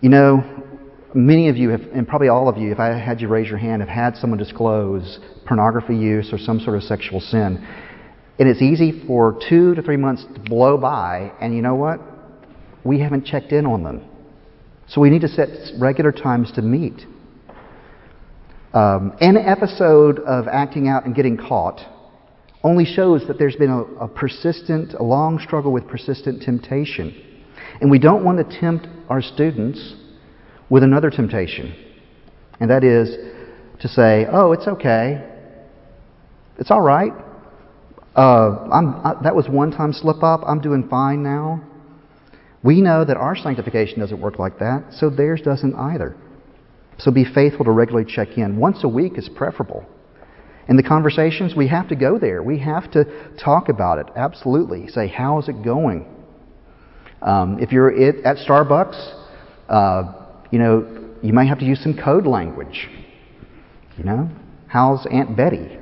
You 0.00 0.08
know, 0.08 0.55
many 1.16 1.48
of 1.48 1.56
you 1.56 1.70
have, 1.70 1.80
and 1.94 2.06
probably 2.06 2.28
all 2.28 2.48
of 2.48 2.58
you, 2.58 2.70
if 2.70 2.78
I 2.78 2.88
had 2.98 3.20
you 3.20 3.28
raise 3.28 3.48
your 3.48 3.58
hand, 3.58 3.80
have 3.80 3.88
had 3.88 4.16
someone 4.16 4.38
disclose 4.38 5.18
pornography 5.46 5.96
use 5.96 6.28
or 6.32 6.38
some 6.38 6.60
sort 6.60 6.76
of 6.76 6.82
sexual 6.82 7.20
sin. 7.20 7.66
And 8.38 8.48
it's 8.48 8.60
easy 8.60 9.02
for 9.06 9.40
two 9.48 9.74
to 9.74 9.82
three 9.82 9.96
months 9.96 10.24
to 10.34 10.40
blow 10.40 10.76
by, 10.76 11.32
and 11.40 11.56
you 11.56 11.62
know 11.62 11.74
what? 11.74 12.00
We 12.84 13.00
haven't 13.00 13.24
checked 13.24 13.52
in 13.52 13.64
on 13.64 13.82
them. 13.82 14.04
So 14.88 15.00
we 15.00 15.10
need 15.10 15.22
to 15.22 15.28
set 15.28 15.48
regular 15.80 16.12
times 16.12 16.52
to 16.52 16.62
meet. 16.62 17.00
Um, 18.74 19.16
an 19.20 19.38
episode 19.38 20.18
of 20.20 20.46
acting 20.48 20.86
out 20.86 21.06
and 21.06 21.14
getting 21.14 21.38
caught 21.38 21.80
only 22.62 22.84
shows 22.84 23.26
that 23.26 23.38
there's 23.38 23.56
been 23.56 23.70
a, 23.70 24.04
a 24.04 24.08
persistent, 24.08 24.92
a 24.92 25.02
long 25.02 25.38
struggle 25.38 25.72
with 25.72 25.88
persistent 25.88 26.42
temptation. 26.42 27.22
And 27.80 27.90
we 27.90 27.98
don't 27.98 28.22
want 28.22 28.38
to 28.38 28.60
tempt 28.60 28.86
our 29.08 29.22
students 29.22 29.94
with 30.68 30.82
another 30.82 31.10
temptation. 31.10 31.74
And 32.60 32.70
that 32.70 32.84
is 32.84 33.16
to 33.80 33.88
say, 33.88 34.26
oh, 34.30 34.52
it's 34.52 34.66
okay. 34.66 35.24
It's 36.58 36.70
all 36.70 36.80
right. 36.80 37.12
Uh, 38.14 38.68
I, 38.72 39.22
that 39.24 39.36
was 39.36 39.46
one 39.48 39.70
time 39.70 39.92
slip 39.92 40.22
up. 40.22 40.40
I'm 40.46 40.60
doing 40.60 40.88
fine 40.88 41.22
now. 41.22 41.62
We 42.62 42.80
know 42.80 43.04
that 43.04 43.16
our 43.16 43.36
sanctification 43.36 44.00
doesn't 44.00 44.20
work 44.20 44.38
like 44.38 44.58
that, 44.58 44.86
so 44.92 45.10
theirs 45.10 45.42
doesn't 45.44 45.74
either. 45.74 46.16
So 46.98 47.10
be 47.10 47.24
faithful 47.24 47.66
to 47.66 47.70
regularly 47.70 48.10
check 48.10 48.38
in. 48.38 48.56
Once 48.56 48.82
a 48.82 48.88
week 48.88 49.18
is 49.18 49.28
preferable. 49.28 49.84
In 50.68 50.76
the 50.76 50.82
conversations, 50.82 51.54
we 51.54 51.68
have 51.68 51.88
to 51.90 51.94
go 51.94 52.18
there. 52.18 52.42
We 52.42 52.58
have 52.58 52.90
to 52.92 53.04
talk 53.36 53.68
about 53.68 53.98
it. 53.98 54.06
Absolutely. 54.16 54.88
Say, 54.88 55.06
how 55.06 55.38
is 55.38 55.48
it 55.48 55.62
going? 55.62 56.06
Um, 57.22 57.58
if 57.60 57.70
you're 57.70 57.90
at 57.92 58.36
Starbucks, 58.38 59.24
uh, 59.68 60.25
you 60.56 60.62
know, 60.62 60.86
you 61.20 61.34
may 61.34 61.46
have 61.46 61.58
to 61.58 61.66
use 61.66 61.82
some 61.82 61.94
code 62.02 62.26
language. 62.26 62.88
You 63.98 64.04
know, 64.04 64.30
how's 64.68 65.06
Aunt 65.12 65.36
Betty? 65.36 65.76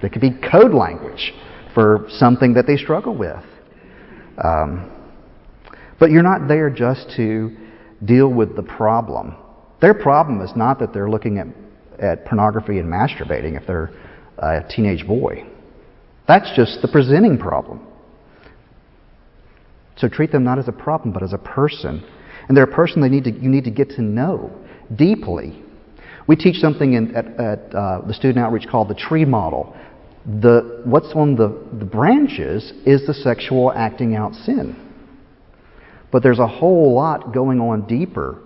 There 0.00 0.08
could 0.08 0.20
be 0.20 0.30
code 0.30 0.72
language 0.72 1.32
for 1.74 2.06
something 2.08 2.54
that 2.54 2.68
they 2.68 2.76
struggle 2.76 3.16
with. 3.16 3.42
Um, 4.44 4.92
but 5.98 6.12
you're 6.12 6.22
not 6.22 6.46
there 6.46 6.70
just 6.70 7.10
to 7.16 7.56
deal 8.04 8.28
with 8.32 8.54
the 8.54 8.62
problem. 8.62 9.34
Their 9.80 9.94
problem 9.94 10.40
is 10.40 10.52
not 10.54 10.78
that 10.78 10.92
they're 10.94 11.10
looking 11.10 11.38
at, 11.38 11.48
at 11.98 12.24
pornography 12.26 12.78
and 12.78 12.86
masturbating 12.88 13.60
if 13.60 13.66
they're 13.66 13.90
a 14.38 14.62
teenage 14.70 15.04
boy. 15.04 15.44
That's 16.28 16.48
just 16.54 16.80
the 16.80 16.86
presenting 16.86 17.38
problem. 17.38 17.84
So 19.96 20.06
treat 20.06 20.30
them 20.30 20.44
not 20.44 20.60
as 20.60 20.68
a 20.68 20.72
problem, 20.72 21.12
but 21.12 21.24
as 21.24 21.32
a 21.32 21.38
person. 21.38 22.04
And 22.50 22.56
they're 22.56 22.64
a 22.64 22.74
person 22.74 23.00
they 23.00 23.08
need 23.08 23.22
to, 23.22 23.30
you 23.30 23.48
need 23.48 23.62
to 23.62 23.70
get 23.70 23.90
to 23.90 24.02
know 24.02 24.50
deeply. 24.96 25.62
We 26.26 26.34
teach 26.34 26.56
something 26.56 26.94
in, 26.94 27.14
at, 27.14 27.26
at 27.38 27.72
uh, 27.72 28.00
the 28.08 28.12
student 28.12 28.44
outreach 28.44 28.66
called 28.68 28.88
the 28.88 28.96
tree 28.96 29.24
model. 29.24 29.72
The, 30.26 30.82
what's 30.84 31.12
on 31.14 31.36
the, 31.36 31.64
the 31.78 31.84
branches 31.84 32.72
is 32.84 33.06
the 33.06 33.14
sexual 33.14 33.70
acting 33.70 34.16
out 34.16 34.34
sin. 34.34 34.74
But 36.10 36.24
there's 36.24 36.40
a 36.40 36.46
whole 36.48 36.92
lot 36.92 37.32
going 37.32 37.60
on 37.60 37.86
deeper 37.86 38.42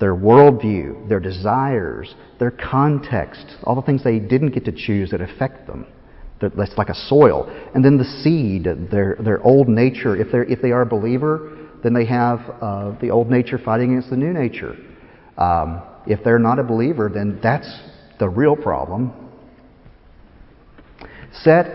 their 0.00 0.14
worldview, 0.14 1.06
their 1.10 1.20
desires, 1.20 2.14
their 2.38 2.52
context, 2.52 3.44
all 3.64 3.76
the 3.76 3.82
things 3.82 4.02
they 4.02 4.18
didn't 4.18 4.52
get 4.52 4.64
to 4.64 4.72
choose 4.72 5.10
that 5.10 5.20
affect 5.20 5.66
them. 5.66 5.84
That's 6.40 6.78
like 6.78 6.88
a 6.88 6.94
soil. 6.94 7.44
And 7.74 7.84
then 7.84 7.98
the 7.98 8.22
seed, 8.22 8.64
their, 8.90 9.18
their 9.22 9.42
old 9.42 9.68
nature. 9.68 10.16
If, 10.16 10.32
they're, 10.32 10.44
if 10.44 10.62
they 10.62 10.70
are 10.70 10.80
a 10.80 10.86
believer, 10.86 11.61
then 11.82 11.94
they 11.94 12.04
have 12.06 12.40
uh, 12.60 12.98
the 13.00 13.10
old 13.10 13.30
nature 13.30 13.58
fighting 13.58 13.92
against 13.92 14.10
the 14.10 14.16
new 14.16 14.32
nature. 14.32 14.76
Um, 15.36 15.82
if 16.06 16.22
they're 16.24 16.38
not 16.38 16.58
a 16.58 16.62
believer, 16.62 17.10
then 17.12 17.40
that's 17.42 17.80
the 18.18 18.28
real 18.28 18.56
problem. 18.56 19.12
Set 21.42 21.66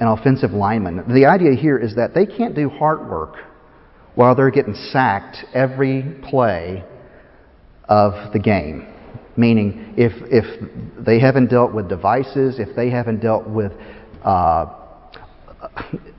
an 0.00 0.08
offensive 0.08 0.52
lineman. 0.52 1.12
The 1.12 1.26
idea 1.26 1.54
here 1.54 1.78
is 1.78 1.94
that 1.96 2.14
they 2.14 2.26
can't 2.26 2.54
do 2.54 2.68
heart 2.68 3.08
work 3.08 3.36
while 4.14 4.34
they're 4.34 4.50
getting 4.50 4.74
sacked 4.74 5.38
every 5.54 6.16
play 6.28 6.84
of 7.88 8.32
the 8.32 8.38
game. 8.38 8.88
Meaning, 9.36 9.94
if, 9.96 10.12
if 10.30 11.04
they 11.04 11.18
haven't 11.18 11.50
dealt 11.50 11.74
with 11.74 11.88
devices, 11.88 12.60
if 12.60 12.74
they 12.76 12.90
haven't 12.90 13.20
dealt 13.20 13.48
with. 13.48 13.72
Uh, 14.22 14.66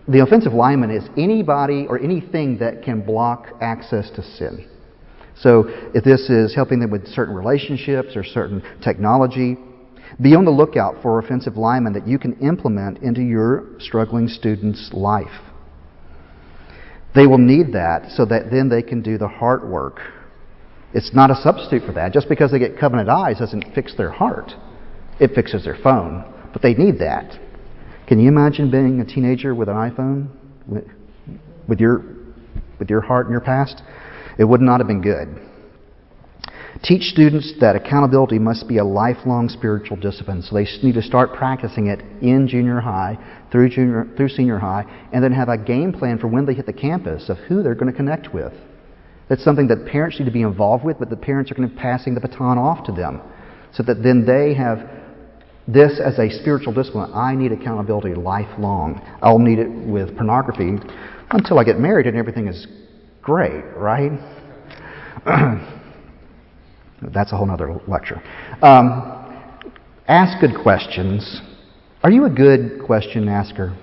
the 0.07 0.21
offensive 0.21 0.53
lineman 0.53 0.91
is 0.91 1.03
anybody 1.17 1.87
or 1.89 1.99
anything 1.99 2.59
that 2.59 2.83
can 2.83 3.01
block 3.01 3.47
access 3.61 4.09
to 4.11 4.21
sin. 4.21 4.69
So, 5.37 5.65
if 5.93 6.03
this 6.03 6.29
is 6.29 6.55
helping 6.55 6.79
them 6.79 6.91
with 6.91 7.07
certain 7.07 7.35
relationships 7.35 8.15
or 8.15 8.23
certain 8.23 8.63
technology, 8.81 9.57
be 10.21 10.33
on 10.35 10.45
the 10.45 10.51
lookout 10.51 11.01
for 11.01 11.19
offensive 11.19 11.57
linemen 11.57 11.93
that 11.93 12.07
you 12.07 12.17
can 12.17 12.39
implement 12.39 12.99
into 12.99 13.21
your 13.21 13.65
struggling 13.79 14.29
student's 14.29 14.91
life. 14.93 15.41
They 17.15 17.27
will 17.27 17.37
need 17.37 17.73
that 17.73 18.11
so 18.11 18.25
that 18.25 18.51
then 18.51 18.69
they 18.69 18.81
can 18.81 19.01
do 19.01 19.17
the 19.17 19.27
heart 19.27 19.67
work. 19.67 19.99
It's 20.93 21.13
not 21.13 21.31
a 21.31 21.35
substitute 21.35 21.85
for 21.85 21.93
that. 21.93 22.13
Just 22.13 22.29
because 22.29 22.51
they 22.51 22.59
get 22.59 22.79
covenant 22.79 23.09
eyes 23.09 23.39
doesn't 23.39 23.73
fix 23.73 23.95
their 23.97 24.11
heart, 24.11 24.51
it 25.19 25.31
fixes 25.33 25.65
their 25.65 25.77
phone. 25.81 26.23
But 26.53 26.61
they 26.61 26.73
need 26.73 26.99
that. 26.99 27.37
Can 28.07 28.19
you 28.19 28.27
imagine 28.27 28.69
being 28.69 29.01
a 29.01 29.05
teenager 29.05 29.55
with 29.55 29.67
an 29.67 29.75
iPhone? 29.75 30.29
With 31.67 31.79
your, 31.79 32.03
with 32.79 32.89
your 32.89 33.01
heart 33.01 33.25
and 33.25 33.31
your 33.31 33.41
past? 33.41 33.81
It 34.37 34.43
would 34.43 34.61
not 34.61 34.79
have 34.79 34.87
been 34.87 35.01
good. 35.01 35.41
Teach 36.83 37.03
students 37.03 37.53
that 37.61 37.75
accountability 37.75 38.37
must 38.37 38.67
be 38.67 38.77
a 38.77 38.83
lifelong 38.83 39.49
spiritual 39.49 39.97
discipline. 39.97 40.41
So 40.41 40.55
they 40.55 40.67
need 40.83 40.93
to 40.95 41.01
start 41.01 41.33
practicing 41.33 41.87
it 41.87 42.01
in 42.21 42.47
junior 42.47 42.79
high, 42.79 43.17
through, 43.51 43.69
junior, 43.69 44.07
through 44.17 44.29
senior 44.29 44.59
high, 44.59 44.83
and 45.11 45.23
then 45.23 45.31
have 45.31 45.49
a 45.49 45.57
game 45.57 45.93
plan 45.93 46.19
for 46.19 46.27
when 46.27 46.45
they 46.45 46.53
hit 46.53 46.65
the 46.65 46.73
campus 46.73 47.29
of 47.29 47.37
who 47.47 47.63
they're 47.63 47.75
going 47.75 47.91
to 47.91 47.97
connect 47.97 48.33
with. 48.33 48.53
That's 49.29 49.43
something 49.43 49.67
that 49.69 49.87
parents 49.87 50.19
need 50.19 50.25
to 50.25 50.31
be 50.31 50.43
involved 50.43 50.83
with, 50.83 50.99
but 50.99 51.09
the 51.09 51.15
parents 51.15 51.49
are 51.49 51.55
going 51.55 51.67
to 51.67 51.73
be 51.73 51.81
passing 51.81 52.13
the 52.13 52.21
baton 52.21 52.59
off 52.59 52.85
to 52.85 52.91
them. 52.91 53.21
So 53.73 53.81
that 53.83 54.03
then 54.03 54.25
they 54.25 54.53
have 54.53 54.87
this 55.67 55.99
as 56.03 56.19
a 56.19 56.29
spiritual 56.29 56.73
discipline. 56.73 57.11
I 57.13 57.35
need 57.35 57.51
accountability 57.51 58.13
lifelong. 58.13 59.01
I'll 59.21 59.39
need 59.39 59.59
it 59.59 59.69
with 59.69 60.15
pornography 60.15 60.77
until 61.31 61.59
I 61.59 61.63
get 61.63 61.79
married 61.79 62.05
and 62.07 62.15
everything 62.15 62.47
is 62.47 62.67
great, 63.21 63.63
right? 63.75 64.11
That's 67.01 67.31
a 67.31 67.37
whole 67.37 67.49
other 67.49 67.79
lecture. 67.87 68.21
Um, 68.61 69.51
ask 70.07 70.39
good 70.39 70.61
questions. 70.61 71.41
Are 72.03 72.11
you 72.11 72.25
a 72.25 72.29
good 72.29 72.83
question 72.85 73.27
asker? 73.27 73.75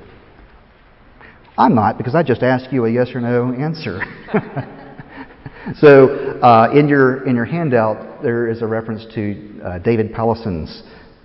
I'm 1.58 1.74
not 1.74 1.98
because 1.98 2.14
I 2.14 2.22
just 2.22 2.42
ask 2.42 2.72
you 2.72 2.86
a 2.86 2.90
yes 2.90 3.10
or 3.14 3.20
no 3.20 3.52
answer. 3.52 4.00
so 5.78 6.38
uh, 6.40 6.70
in 6.72 6.88
your 6.88 7.26
in 7.26 7.36
your 7.36 7.44
handout 7.44 8.22
there 8.22 8.48
is 8.48 8.62
a 8.62 8.66
reference 8.66 9.04
to 9.14 9.60
uh, 9.62 9.78
David 9.80 10.12
Powlison's 10.12 10.82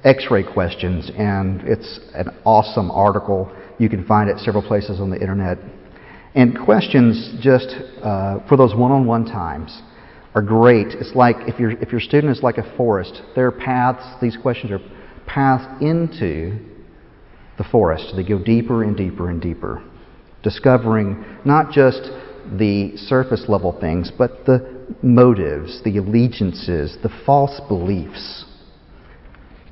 X-ray 0.07 0.43
questions, 0.53 1.11
and 1.17 1.61
it's 1.73 1.99
an 2.15 2.29
awesome 2.45 2.89
article. 2.89 3.51
You 3.77 3.89
can 3.89 4.05
find 4.05 4.29
it 4.29 4.37
several 4.39 4.63
places 4.63 4.99
on 4.99 5.09
the 5.09 5.19
internet. 5.19 5.57
And 6.33 6.57
questions 6.69 7.13
just 7.41 7.69
uh, 8.01 8.39
for 8.47 8.55
those 8.57 8.73
one-on-one 8.73 9.25
times 9.25 9.81
are 10.33 10.41
great. 10.41 10.87
It's 11.01 11.13
like 11.13 11.35
if, 11.51 11.59
your 11.59 11.71
if 11.71 11.91
your 11.91 11.99
student 11.99 12.31
is 12.35 12.41
like 12.41 12.57
a 12.57 12.77
forest, 12.77 13.21
there 13.35 13.47
are 13.47 13.51
paths, 13.51 14.05
these 14.21 14.37
questions 14.41 14.71
are 14.71 14.79
paths 15.25 15.65
into 15.81 16.57
the 17.57 17.65
forest. 17.71 18.13
They 18.15 18.23
go 18.23 18.39
deeper 18.43 18.83
and 18.83 18.95
deeper 18.95 19.29
and 19.29 19.41
deeper. 19.41 19.83
discovering 20.43 21.25
not 21.43 21.71
just 21.71 22.01
the 22.57 22.95
surface 22.95 23.45
level 23.49 23.77
things, 23.79 24.11
but 24.17 24.45
the 24.45 24.95
motives, 25.01 25.81
the 25.83 25.97
allegiances, 25.97 26.97
the 27.03 27.09
false 27.25 27.59
beliefs. 27.67 28.45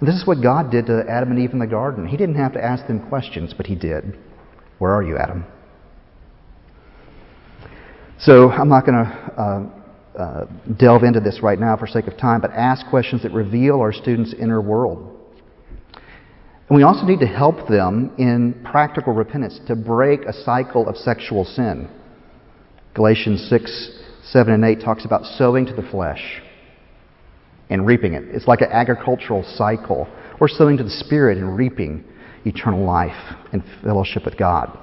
This 0.05 0.15
is 0.15 0.27
what 0.27 0.41
God 0.41 0.71
did 0.71 0.85
to 0.87 1.03
Adam 1.09 1.31
and 1.31 1.39
Eve 1.39 1.51
in 1.51 1.59
the 1.59 1.67
garden. 1.67 2.07
He 2.07 2.17
didn't 2.17 2.35
have 2.35 2.53
to 2.53 2.63
ask 2.63 2.85
them 2.87 3.07
questions, 3.09 3.53
but 3.55 3.65
He 3.65 3.75
did. 3.75 4.17
Where 4.77 4.91
are 4.91 5.03
you, 5.03 5.17
Adam? 5.17 5.45
So 8.19 8.49
I'm 8.51 8.69
not 8.69 8.85
going 8.85 9.05
to 9.05 9.31
uh, 9.37 10.21
uh, 10.21 10.45
delve 10.77 11.03
into 11.03 11.19
this 11.19 11.41
right 11.41 11.59
now 11.59 11.75
for 11.75 11.87
sake 11.87 12.07
of 12.07 12.17
time, 12.17 12.41
but 12.41 12.51
ask 12.51 12.85
questions 12.87 13.23
that 13.23 13.31
reveal 13.31 13.79
our 13.79 13.91
students' 13.91 14.33
inner 14.33 14.61
world. 14.61 15.11
And 16.69 16.75
we 16.77 16.83
also 16.83 17.05
need 17.05 17.19
to 17.19 17.27
help 17.27 17.67
them 17.67 18.13
in 18.17 18.61
practical 18.63 19.13
repentance 19.13 19.59
to 19.67 19.75
break 19.75 20.21
a 20.21 20.33
cycle 20.33 20.87
of 20.87 20.95
sexual 20.97 21.45
sin. 21.45 21.89
Galatians 22.93 23.47
6, 23.49 23.99
7, 24.23 24.53
and 24.53 24.63
8 24.63 24.81
talks 24.81 25.05
about 25.05 25.25
sowing 25.25 25.65
to 25.65 25.73
the 25.73 25.87
flesh 25.89 26.41
and 27.69 27.85
reaping 27.85 28.13
it. 28.13 28.23
It's 28.27 28.47
like 28.47 28.61
an 28.61 28.71
agricultural 28.71 29.43
cycle. 29.55 30.07
Or 30.39 30.47
sowing 30.49 30.77
to 30.77 30.83
the 30.83 30.89
Spirit 30.89 31.37
and 31.37 31.57
reaping 31.57 32.03
eternal 32.45 32.85
life 32.85 33.35
and 33.53 33.63
fellowship 33.83 34.25
with 34.25 34.37
God. 34.37 34.77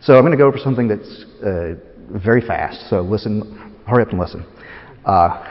So 0.00 0.14
I'm 0.14 0.22
going 0.22 0.32
to 0.32 0.38
go 0.38 0.48
over 0.48 0.58
something 0.58 0.88
that's 0.88 1.24
uh, 1.44 1.74
very 2.10 2.40
fast. 2.40 2.90
So 2.90 3.02
listen, 3.02 3.76
hurry 3.86 4.02
up 4.02 4.10
and 4.10 4.18
listen. 4.18 4.44
Uh, 5.04 5.46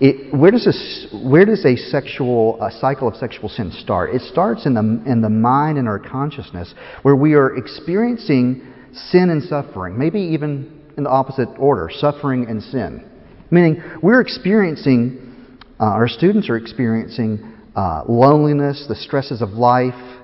it, 0.00 0.34
where 0.34 0.50
does 0.50 0.64
this, 0.64 1.08
where 1.12 1.44
does 1.44 1.62
a 1.66 1.76
sexual 1.76 2.60
a 2.62 2.70
cycle 2.70 3.06
of 3.06 3.16
sexual 3.16 3.50
sin 3.50 3.70
start? 3.70 4.14
It 4.14 4.22
starts 4.22 4.64
in 4.64 4.72
the 4.72 4.80
in 4.80 5.20
the 5.20 5.28
mind 5.28 5.76
and 5.76 5.86
our 5.86 5.98
consciousness, 5.98 6.72
where 7.02 7.14
we 7.14 7.34
are 7.34 7.54
experiencing 7.56 8.66
sin 9.10 9.28
and 9.28 9.42
suffering, 9.42 9.98
maybe 9.98 10.20
even 10.20 10.80
in 10.96 11.04
the 11.04 11.10
opposite 11.10 11.48
order, 11.58 11.90
suffering 11.92 12.46
and 12.48 12.62
sin. 12.62 13.09
Meaning, 13.50 13.82
we're 14.02 14.20
experiencing, 14.20 15.56
uh, 15.80 15.84
our 15.84 16.08
students 16.08 16.48
are 16.48 16.56
experiencing 16.56 17.56
uh, 17.74 18.04
loneliness, 18.08 18.84
the 18.88 18.94
stresses 18.94 19.42
of 19.42 19.50
life. 19.50 20.20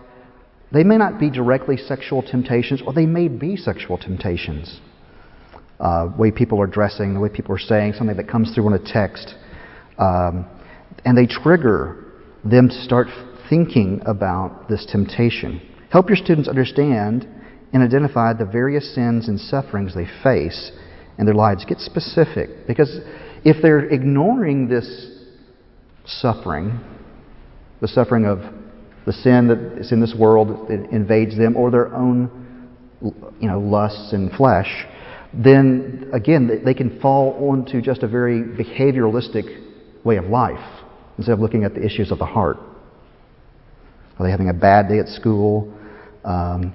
They 0.72 0.84
may 0.84 0.96
not 0.96 1.18
be 1.18 1.30
directly 1.30 1.76
sexual 1.76 2.22
temptations, 2.22 2.82
or 2.86 2.92
they 2.92 3.06
may 3.06 3.28
be 3.28 3.56
sexual 3.56 3.98
temptations. 3.98 4.80
Uh, 5.80 6.08
way 6.16 6.30
people 6.30 6.60
are 6.60 6.66
dressing, 6.66 7.14
the 7.14 7.20
way 7.20 7.28
people 7.28 7.54
are 7.54 7.58
saying, 7.58 7.94
something 7.94 8.16
that 8.16 8.28
comes 8.28 8.54
through 8.54 8.68
in 8.68 8.72
a 8.74 8.92
text. 8.92 9.34
Um, 9.98 10.46
and 11.04 11.16
they 11.16 11.26
trigger 11.26 12.04
them 12.44 12.68
to 12.68 12.82
start 12.82 13.08
thinking 13.50 14.02
about 14.06 14.68
this 14.68 14.86
temptation. 14.90 15.60
Help 15.90 16.08
your 16.08 16.16
students 16.16 16.48
understand 16.48 17.28
and 17.72 17.82
identify 17.82 18.32
the 18.32 18.44
various 18.44 18.94
sins 18.94 19.28
and 19.28 19.38
sufferings 19.38 19.94
they 19.94 20.06
face 20.22 20.70
in 21.18 21.26
their 21.26 21.34
lives. 21.34 21.64
Get 21.64 21.78
specific. 21.78 22.66
Because 22.66 23.00
if 23.44 23.62
they're 23.62 23.86
ignoring 23.86 24.68
this 24.68 25.10
suffering, 26.04 26.80
the 27.80 27.88
suffering 27.88 28.26
of 28.26 28.38
the 29.06 29.12
sin 29.12 29.48
that 29.48 29.78
is 29.78 29.92
in 29.92 30.00
this 30.00 30.14
world 30.18 30.68
that 30.68 30.90
invades 30.90 31.36
them, 31.36 31.56
or 31.56 31.70
their 31.70 31.94
own 31.94 32.68
you 33.00 33.48
know, 33.48 33.60
lusts 33.60 34.12
and 34.12 34.32
flesh, 34.32 34.86
then 35.32 36.10
again, 36.12 36.62
they 36.64 36.74
can 36.74 36.98
fall 37.00 37.50
onto 37.50 37.80
just 37.80 38.02
a 38.02 38.08
very 38.08 38.42
behavioralistic 38.42 39.64
way 40.04 40.16
of 40.16 40.24
life 40.24 40.82
instead 41.18 41.32
of 41.32 41.40
looking 41.40 41.64
at 41.64 41.74
the 41.74 41.84
issues 41.84 42.10
of 42.10 42.18
the 42.18 42.26
heart. 42.26 42.56
Are 44.18 44.24
they 44.24 44.30
having 44.30 44.48
a 44.48 44.54
bad 44.54 44.88
day 44.88 44.98
at 44.98 45.08
school? 45.08 45.72
Um, 46.24 46.72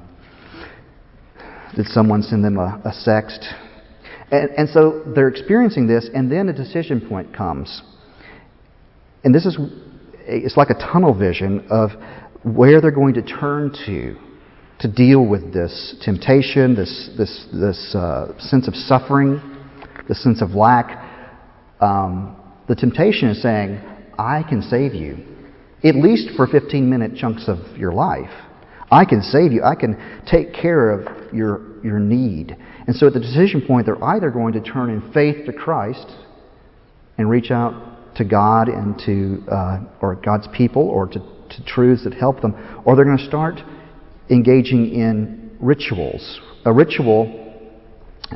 did 1.76 1.88
someone 1.88 2.22
send 2.22 2.44
them 2.44 2.58
a, 2.58 2.82
a 2.86 2.92
sext? 3.08 3.71
And, 4.32 4.50
and 4.52 4.70
so 4.70 5.04
they're 5.14 5.28
experiencing 5.28 5.88
this, 5.88 6.10
and 6.14 6.32
then 6.32 6.50
a 6.50 6.54
decision 6.54 7.08
point 7.08 7.36
comes. 7.36 7.82
And 9.24 9.36
this 9.36 9.46
is, 9.46 9.58
it's 10.22 10.58
like 10.58 10.70
a 10.70 10.76
tunnel 10.76 11.14
vision 11.14 11.68
of 11.70 11.92
where 12.44 12.82
they're 12.82 12.92
going 12.92 13.14
to 13.16 13.22
turn 13.22 13.72
to 13.86 14.16
to 14.82 14.92
deal 14.92 15.24
with 15.24 15.54
this 15.54 15.96
temptation, 16.02 16.76
this, 16.76 17.12
this, 17.16 17.46
this 17.54 17.96
uh, 17.96 18.34
sense 18.40 18.68
of 18.68 18.74
suffering, 18.74 19.40
this 20.10 20.24
sense 20.24 20.42
of 20.42 20.52
lack. 20.52 21.08
Um, 21.80 22.36
the 22.68 22.76
temptation 22.76 23.30
is 23.30 23.42
saying, 23.44 23.80
I 24.18 24.44
can 24.48 24.64
save 24.64 24.96
you, 24.96 25.24
at 25.84 25.96
least 25.96 26.36
for 26.36 26.48
15 26.48 26.90
minute 26.90 27.16
chunks 27.16 27.48
of 27.48 27.78
your 27.78 27.92
life. 27.92 28.32
I 28.90 29.06
can 29.06 29.22
save 29.22 29.52
you. 29.52 29.64
I 29.64 29.76
can 29.76 30.24
take 30.30 30.54
care 30.54 30.90
of 30.90 31.32
your, 31.34 31.62
your 31.84 32.00
need. 32.00 32.56
And 32.88 32.96
so 32.96 33.08
at 33.08 33.14
the 33.14 33.20
decision 33.20 33.62
point, 33.66 33.86
they're 33.86 34.04
either 34.04 34.30
going 34.30 34.54
to 34.54 34.62
turn 34.62 34.90
in 34.90 35.12
faith 35.14 35.46
to 35.46 35.54
Christ 35.54 36.06
and 37.18 37.30
reach 37.30 37.52
out 37.52 38.16
to 38.16 38.26
God 38.26 38.68
and 38.68 39.00
to 39.06 39.44
uh, 39.52 39.80
or 40.02 40.16
God's 40.16 40.48
people 40.56 40.84
or 40.84 41.08
to, 41.08 41.20
to 41.20 41.66
truths 41.66 42.04
that 42.04 42.14
help 42.14 42.42
them, 42.42 42.82
or 42.86 42.96
they're 42.96 43.06
going 43.06 43.18
to 43.18 43.26
start 43.26 43.60
engaging 44.30 44.94
in 44.94 45.52
rituals. 45.60 46.40
A 46.66 46.74
ritual, 46.74 47.64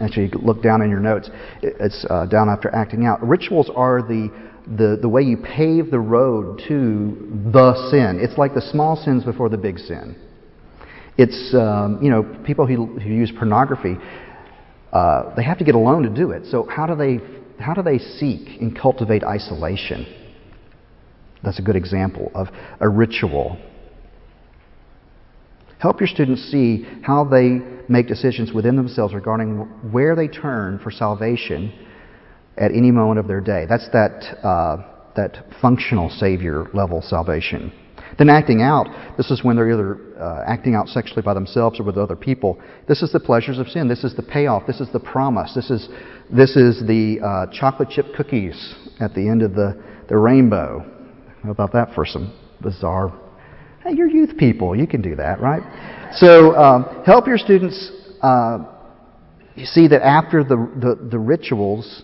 actually, 0.02 0.32
look 0.42 0.64
down 0.64 0.82
in 0.82 0.90
your 0.90 1.00
notes. 1.00 1.30
It's 1.62 2.06
uh, 2.10 2.26
down 2.26 2.50
after 2.50 2.74
acting 2.74 3.06
out. 3.06 3.26
Rituals 3.26 3.70
are 3.76 4.02
the 4.02 4.30
the, 4.68 4.98
the 5.00 5.10
way 5.10 5.22
you 5.22 5.38
pave 5.38 5.92
the 5.92 6.00
road 6.00 6.60
to 6.68 7.50
the 7.54 7.90
sin. 7.92 8.20
It's 8.20 8.38
like 8.38 8.56
the 8.56 8.62
small 8.72 8.96
sins 8.96 9.24
before 9.24 9.50
the 9.50 9.58
big 9.58 9.78
sin. 9.78 10.16
It's, 11.18 11.54
um, 11.54 12.00
you 12.02 12.10
know, 12.10 12.24
people 12.46 12.66
who, 12.68 12.86
who 13.00 13.10
use 13.10 13.32
pornography, 13.38 13.96
uh, 14.92 15.34
they 15.36 15.44
have 15.44 15.58
to 15.60 15.64
get 15.64 15.76
alone 15.76 16.04
to 16.04 16.10
do 16.10 16.32
it. 16.32 16.46
So, 16.52 16.68
how 16.70 16.86
do, 16.86 16.96
they, 16.96 17.20
how 17.62 17.74
do 17.74 17.82
they 17.82 18.00
seek 18.00 18.62
and 18.62 18.78
cultivate 18.78 19.24
isolation? 19.24 20.06
That's 21.44 21.60
a 21.60 21.62
good 21.62 21.76
example 21.76 22.32
of 22.34 22.48
a 22.80 22.90
ritual. 22.90 23.58
Help 25.80 26.00
your 26.00 26.08
students 26.08 26.42
see 26.52 26.86
how 27.04 27.24
they 27.24 27.60
make 27.88 28.08
decisions 28.08 28.52
within 28.52 28.76
themselves 28.76 29.14
regarding 29.14 29.58
where 29.92 30.16
they 30.16 30.28
turn 30.28 30.80
for 30.80 30.92
salvation 30.92 31.72
at 32.58 32.72
any 32.72 32.92
moment 32.92 33.20
of 33.20 33.28
their 33.28 33.42
day. 33.42 33.66
That's 33.70 33.88
that, 33.92 34.40
uh, 34.44 34.78
that 35.16 35.46
functional 35.62 36.10
Savior 36.10 36.68
level 36.74 37.02
salvation. 37.02 37.72
Then 38.18 38.30
acting 38.30 38.62
out, 38.62 38.88
this 39.18 39.30
is 39.30 39.44
when 39.44 39.58
they're 39.58 39.72
either 39.72 40.00
uh, 40.18 40.44
acting 40.48 40.74
out 40.74 40.88
sexually 40.88 41.22
by 41.22 41.34
themselves 41.34 41.80
or 41.80 41.84
with 41.84 41.98
other 41.98 42.16
people. 42.16 42.62
This 42.88 43.02
is 43.02 43.12
the 43.12 43.20
pleasures 43.20 43.60
of 43.60 43.68
sin. 43.68 43.90
This 43.90 44.06
is 44.06 44.16
the 44.16 44.24
payoff. 44.24 44.66
This 44.66 44.80
is 44.80 44.88
the 44.94 45.00
promise. 45.00 45.54
This 45.54 45.70
is, 45.70 45.90
this 46.32 46.56
is 46.56 46.80
the 46.88 47.20
uh, 47.20 47.52
chocolate 47.52 47.90
chip 47.90 48.06
cookies 48.16 48.76
at 49.02 49.14
the 49.14 49.28
end 49.28 49.42
of 49.42 49.54
the, 49.54 49.82
the 50.08 50.18
rainbow. 50.18 50.86
How 51.44 51.52
about 51.52 51.74
that 51.74 51.94
for 51.94 52.06
some 52.06 52.34
bizarre? 52.62 53.14
Hey, 53.84 53.94
you're 53.94 54.08
youth 54.08 54.38
people. 54.38 54.76
You 54.76 54.88
can 54.88 55.02
do 55.02 55.16
that, 55.18 55.42
right? 55.42 55.62
So 56.16 56.56
um, 56.56 57.04
help 57.06 57.28
your 57.28 57.38
students 57.38 57.92
uh, 58.22 58.60
see 59.64 59.88
that 59.90 60.02
after 60.04 60.44
the, 60.44 60.56
the, 60.56 61.10
the 61.12 61.20
rituals, 61.20 62.04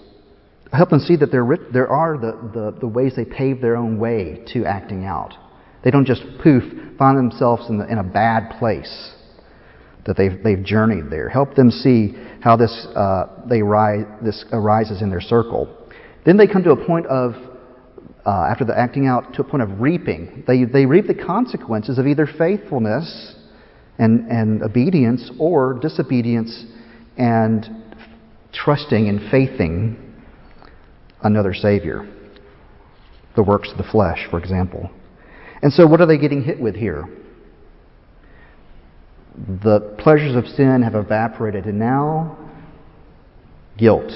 help 0.74 0.89
them 0.89 1.00
see 1.00 1.15
that 1.15 1.32
there, 1.32 1.47
there 1.71 1.88
are 1.88 2.17
the, 2.17 2.32
the, 2.54 2.78
the 2.82 2.88
ways 2.88 3.13
they 3.15 3.26
pave 3.26 3.62
their 3.62 3.78
own 3.78 3.97
way 3.97 4.43
to 4.54 4.65
acting 4.65 5.06
out. 5.06 5.34
They 5.84 5.91
don't 5.91 6.06
just 6.06 6.24
poof, 6.44 6.63
find 6.98 7.17
themselves 7.17 7.70
in, 7.70 7.78
the, 7.78 7.91
in 7.91 7.98
a 7.98 8.04
bad 8.04 8.58
place 8.60 9.12
that 10.06 10.17
they've, 10.17 10.44
they've 10.44 10.63
journeyed 10.63 11.10
there. 11.10 11.30
Help 11.30 11.56
them 11.56 11.70
see 11.70 12.15
how 12.41 12.56
this, 12.56 12.88
uh, 12.96 13.44
they 13.48 13.62
rise, 13.62 14.06
this 14.24 14.46
arises 14.52 15.02
in 15.02 15.10
their 15.10 15.22
circle. 15.22 15.78
Then 16.25 16.38
they 16.38 16.48
come 16.48 16.63
to 16.63 16.71
a 16.71 16.86
point 16.86 17.06
of, 17.08 17.34
uh, 18.25 18.48
after 18.50 18.65
the 18.65 18.77
acting 18.77 19.08
out, 19.08 19.34
to 19.34 19.42
a 19.42 19.44
point 19.44 19.63
of 19.63 19.82
reaping. 19.82 20.44
They, 20.48 20.65
they 20.65 20.86
reap 20.86 21.08
the 21.08 21.15
consequences 21.15 21.98
of 21.98 22.08
either 22.08 22.27
faithfulness 22.38 23.36
and, 23.98 24.27
and 24.29 24.63
obedience 24.63 25.32
or 25.40 25.77
disobedience 25.79 26.65
and 27.17 27.67
trusting 28.54 29.08
and 29.08 29.29
faithing 29.32 29.98
another 31.23 31.54
Savior. 31.54 32.08
The 33.36 33.44
works 33.44 33.69
of 33.71 33.77
the 33.77 33.90
flesh, 33.92 34.27
for 34.29 34.40
example. 34.40 34.90
And 35.62 35.72
so, 35.72 35.86
what 35.86 36.02
are 36.02 36.08
they 36.08 36.18
getting 36.18 36.44
hit 36.44 36.60
with 36.60 36.76
here? 36.76 37.08
The 39.36 39.96
pleasures 40.00 40.36
of 40.36 40.46
sin 40.46 40.82
have 40.84 40.96
evaporated, 40.96 41.66
and 41.66 41.80
now 41.80 42.38
guilt. 43.78 44.12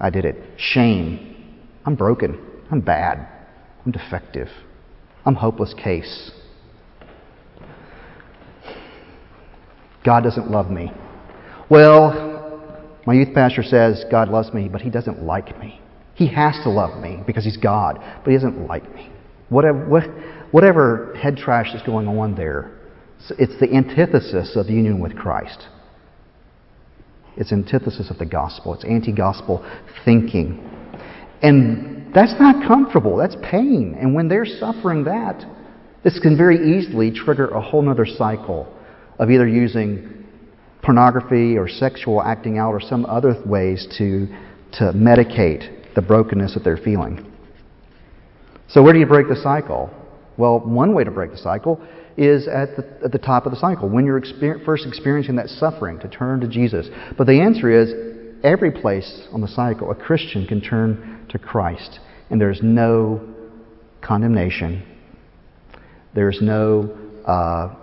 I 0.00 0.10
did 0.10 0.24
it. 0.24 0.36
Shame. 0.56 1.58
I'm 1.84 1.94
broken. 1.94 2.38
I'm 2.70 2.80
bad. 2.80 3.26
I'm 3.84 3.92
defective. 3.92 4.48
I'm 5.24 5.34
hopeless 5.34 5.74
case. 5.74 6.30
God 10.04 10.22
doesn't 10.22 10.50
love 10.50 10.70
me. 10.70 10.92
Well, 11.70 12.62
my 13.06 13.14
youth 13.14 13.34
pastor 13.34 13.62
says 13.62 14.04
God 14.10 14.28
loves 14.28 14.52
me, 14.52 14.68
but 14.68 14.80
he 14.80 14.90
doesn't 14.90 15.22
like 15.22 15.58
me. 15.58 15.80
He 16.14 16.26
has 16.28 16.54
to 16.62 16.70
love 16.70 17.00
me 17.00 17.22
because 17.26 17.44
he's 17.44 17.56
God, 17.56 17.98
but 18.24 18.30
he 18.30 18.36
doesn't 18.36 18.66
like 18.66 18.92
me. 18.94 19.10
Whatever, 19.48 19.86
what, 19.88 20.04
whatever 20.50 21.14
head 21.20 21.36
trash 21.36 21.74
is 21.74 21.82
going 21.82 22.08
on 22.08 22.34
there, 22.34 22.78
it's 23.38 23.58
the 23.60 23.72
antithesis 23.74 24.56
of 24.56 24.68
union 24.68 25.00
with 25.00 25.16
Christ. 25.16 25.66
It's 27.36 27.52
antithesis 27.52 28.10
of 28.10 28.18
the 28.18 28.26
gospel. 28.26 28.74
It's 28.74 28.84
anti-gospel 28.84 29.64
thinking. 30.04 30.60
And 31.42 32.12
that's 32.12 32.34
not 32.40 32.66
comfortable. 32.66 33.16
That's 33.16 33.36
pain. 33.48 33.96
And 33.98 34.14
when 34.14 34.28
they're 34.28 34.46
suffering 34.46 35.04
that, 35.04 35.44
this 36.02 36.18
can 36.18 36.36
very 36.36 36.78
easily 36.78 37.12
trigger 37.12 37.48
a 37.48 37.60
whole 37.60 37.88
other 37.88 38.06
cycle 38.06 38.72
of 39.18 39.30
either 39.30 39.46
using 39.46 40.26
pornography 40.82 41.56
or 41.56 41.68
sexual 41.68 42.22
acting 42.22 42.58
out 42.58 42.70
or 42.72 42.80
some 42.80 43.04
other 43.06 43.40
ways 43.44 43.86
to, 43.98 44.26
to 44.72 44.92
medicate 44.94 45.94
the 45.94 46.02
brokenness 46.02 46.54
that 46.54 46.64
they're 46.64 46.76
feeling. 46.76 47.24
So, 48.68 48.82
where 48.82 48.92
do 48.92 48.98
you 48.98 49.06
break 49.06 49.28
the 49.28 49.36
cycle? 49.36 49.90
Well, 50.38 50.60
one 50.60 50.94
way 50.94 51.04
to 51.04 51.10
break 51.10 51.32
the 51.32 51.36
cycle 51.36 51.80
is 52.16 52.48
at 52.48 52.76
the, 52.76 52.86
at 53.04 53.12
the 53.12 53.18
top 53.18 53.44
of 53.44 53.52
the 53.52 53.58
cycle, 53.58 53.88
when 53.88 54.06
you're 54.06 54.20
exper- 54.20 54.64
first 54.64 54.86
experiencing 54.86 55.36
that 55.36 55.48
suffering, 55.48 55.98
to 55.98 56.08
turn 56.08 56.40
to 56.40 56.48
Jesus. 56.48 56.88
But 57.18 57.26
the 57.26 57.40
answer 57.40 57.70
is 57.70 57.92
every 58.42 58.70
place 58.70 59.26
on 59.32 59.40
the 59.40 59.48
cycle, 59.48 59.90
a 59.90 59.94
Christian 59.94 60.46
can 60.46 60.60
turn 60.60 61.26
to 61.30 61.38
Christ, 61.38 61.98
and 62.30 62.40
there's 62.40 62.60
no 62.62 63.20
condemnation, 64.00 64.84
there's 66.14 66.38
no 66.40 66.96
uh, 67.26 67.74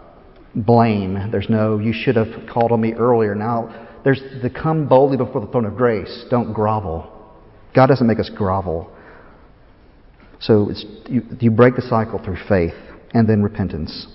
blame, 0.56 1.30
there's 1.32 1.50
no, 1.50 1.78
you 1.78 1.94
should 1.94 2.16
have 2.16 2.48
called 2.52 2.72
on 2.72 2.82
me 2.82 2.94
earlier. 2.94 3.36
Now, 3.36 3.88
there's 4.04 4.22
the 4.42 4.50
come 4.50 4.88
boldly 4.88 5.18
before 5.18 5.42
the 5.42 5.48
throne 5.48 5.66
of 5.66 5.76
grace, 5.76 6.26
don't 6.30 6.54
grovel. 6.54 7.12
God 7.74 7.88
doesn't 7.88 8.08
make 8.08 8.20
us 8.20 8.30
grovel. 8.34 8.95
So 10.40 10.70
you, 11.08 11.24
you 11.40 11.52
break 11.52 11.76
the 11.76 11.82
cycle 11.82 12.20
through 12.24 12.38
faith 12.48 12.74
and 13.14 13.28
then 13.28 13.42
repentance. 13.42 14.08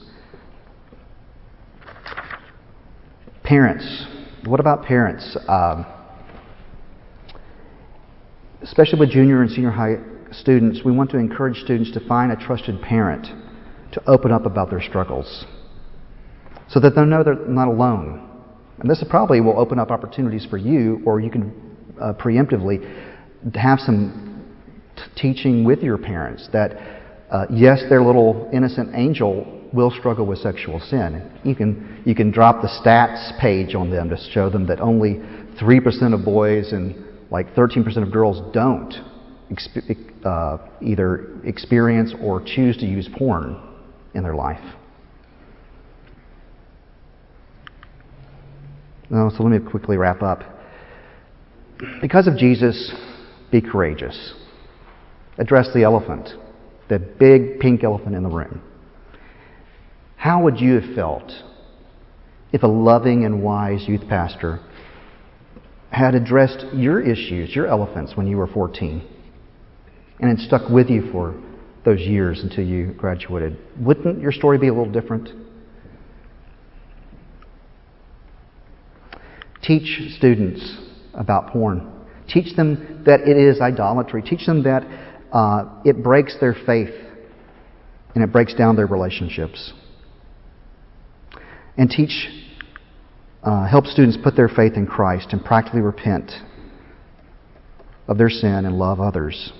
Parents. 3.42 4.06
What 4.44 4.60
about 4.60 4.84
parents? 4.84 5.36
Um, 5.48 5.86
especially 8.62 9.00
with 9.00 9.10
junior 9.10 9.42
and 9.42 9.50
senior 9.50 9.70
high 9.70 9.96
students, 10.32 10.82
we 10.84 10.92
want 10.92 11.10
to 11.10 11.18
encourage 11.18 11.56
students 11.56 11.90
to 11.92 12.00
find 12.06 12.30
a 12.30 12.36
trusted 12.36 12.80
parent 12.82 13.26
to 13.92 14.02
open 14.08 14.30
up 14.30 14.46
about 14.46 14.70
their 14.70 14.80
struggles 14.80 15.44
so 16.68 16.78
that 16.78 16.94
they 16.94 17.04
know 17.04 17.24
they're 17.24 17.34
not 17.48 17.68
alone. 17.68 18.28
And 18.78 18.88
this 18.88 19.04
probably 19.10 19.40
will 19.40 19.58
open 19.58 19.78
up 19.78 19.90
opportunities 19.90 20.46
for 20.48 20.56
you, 20.56 21.02
or 21.04 21.20
you 21.20 21.30
can 21.30 21.52
uh, 22.00 22.12
preemptively 22.14 22.80
have 23.54 23.80
some 23.80 24.29
teaching 25.16 25.64
with 25.64 25.80
your 25.80 25.98
parents 25.98 26.48
that, 26.52 26.72
uh, 27.30 27.46
yes, 27.50 27.82
their 27.88 28.02
little 28.02 28.48
innocent 28.52 28.90
angel 28.94 29.60
will 29.72 29.90
struggle 29.90 30.26
with 30.26 30.38
sexual 30.38 30.80
sin. 30.80 31.30
You 31.44 31.54
can, 31.54 32.02
you 32.04 32.14
can 32.14 32.30
drop 32.30 32.62
the 32.62 32.68
stats 32.68 33.38
page 33.38 33.74
on 33.74 33.90
them 33.90 34.08
to 34.10 34.16
show 34.32 34.50
them 34.50 34.66
that 34.66 34.80
only 34.80 35.20
3% 35.60 36.14
of 36.14 36.24
boys 36.24 36.72
and 36.72 37.04
like 37.30 37.54
13% 37.54 38.02
of 38.02 38.10
girls 38.12 38.52
don't 38.52 38.92
exp- 39.50 40.24
uh, 40.24 40.58
either 40.80 41.40
experience 41.44 42.14
or 42.20 42.42
choose 42.44 42.76
to 42.78 42.86
use 42.86 43.08
porn 43.16 43.60
in 44.14 44.22
their 44.22 44.34
life. 44.34 44.76
So 49.10 49.42
let 49.42 49.50
me 49.50 49.70
quickly 49.70 49.96
wrap 49.96 50.22
up. 50.22 50.44
Because 52.00 52.28
of 52.28 52.36
Jesus, 52.36 52.92
be 53.50 53.60
courageous 53.60 54.34
address 55.40 55.68
the 55.74 55.82
elephant, 55.82 56.28
the 56.88 56.98
big 56.98 57.58
pink 57.58 57.82
elephant 57.82 58.14
in 58.14 58.22
the 58.22 58.28
room. 58.28 58.62
How 60.16 60.42
would 60.44 60.60
you 60.60 60.78
have 60.78 60.94
felt 60.94 61.32
if 62.52 62.62
a 62.62 62.66
loving 62.66 63.24
and 63.24 63.42
wise 63.42 63.84
youth 63.88 64.06
pastor 64.06 64.60
had 65.90 66.14
addressed 66.14 66.66
your 66.74 67.00
issues, 67.00 67.56
your 67.56 67.66
elephants, 67.66 68.12
when 68.14 68.26
you 68.26 68.36
were 68.36 68.46
14, 68.46 69.02
and 70.20 70.38
it 70.38 70.44
stuck 70.44 70.70
with 70.70 70.90
you 70.90 71.10
for 71.10 71.34
those 71.86 72.00
years 72.00 72.40
until 72.42 72.64
you 72.64 72.92
graduated? 72.92 73.56
Wouldn't 73.80 74.20
your 74.20 74.32
story 74.32 74.58
be 74.58 74.68
a 74.68 74.74
little 74.74 74.92
different? 74.92 75.30
Teach 79.62 80.14
students 80.16 80.76
about 81.14 81.48
porn. 81.48 81.90
Teach 82.28 82.54
them 82.56 83.02
that 83.06 83.20
it 83.20 83.36
is 83.36 83.60
idolatry. 83.60 84.22
Teach 84.22 84.44
them 84.46 84.62
that 84.64 84.82
uh, 85.32 85.80
it 85.84 86.02
breaks 86.02 86.34
their 86.40 86.54
faith 86.66 86.94
and 88.14 88.24
it 88.24 88.32
breaks 88.32 88.54
down 88.54 88.76
their 88.76 88.86
relationships. 88.86 89.72
And 91.76 91.88
teach, 91.88 92.28
uh, 93.42 93.66
help 93.66 93.86
students 93.86 94.18
put 94.22 94.36
their 94.36 94.48
faith 94.48 94.74
in 94.74 94.86
Christ 94.86 95.28
and 95.32 95.44
practically 95.44 95.80
repent 95.80 96.32
of 98.08 98.18
their 98.18 98.28
sin 98.28 98.66
and 98.66 98.76
love 98.76 99.00
others. 99.00 99.52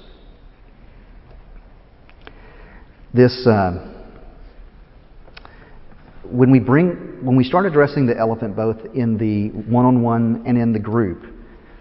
This, 3.15 3.47
uh, 3.47 4.05
when 6.25 6.51
we 6.51 6.59
bring, 6.59 7.25
when 7.25 7.37
we 7.37 7.45
start 7.45 7.67
addressing 7.67 8.07
the 8.07 8.17
elephant 8.19 8.57
both 8.57 8.79
in 8.95 9.17
the 9.17 9.49
one-on-one 9.71 10.45
and 10.47 10.59
in 10.59 10.73
the 10.73 10.79
group, 10.79 11.25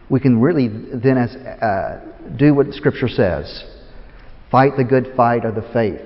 we 0.09 0.19
can 0.19 0.39
really 0.39 0.67
then 0.67 1.17
as, 1.17 1.35
uh, 1.35 2.01
do 2.37 2.53
what 2.53 2.71
Scripture 2.73 3.07
says 3.07 3.63
Fight 4.51 4.77
the 4.77 4.83
good 4.83 5.13
fight 5.15 5.45
of 5.45 5.55
the 5.55 5.67
faith. 5.73 6.01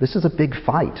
This 0.00 0.16
is 0.16 0.24
a 0.24 0.30
big 0.30 0.54
fight. 0.64 0.98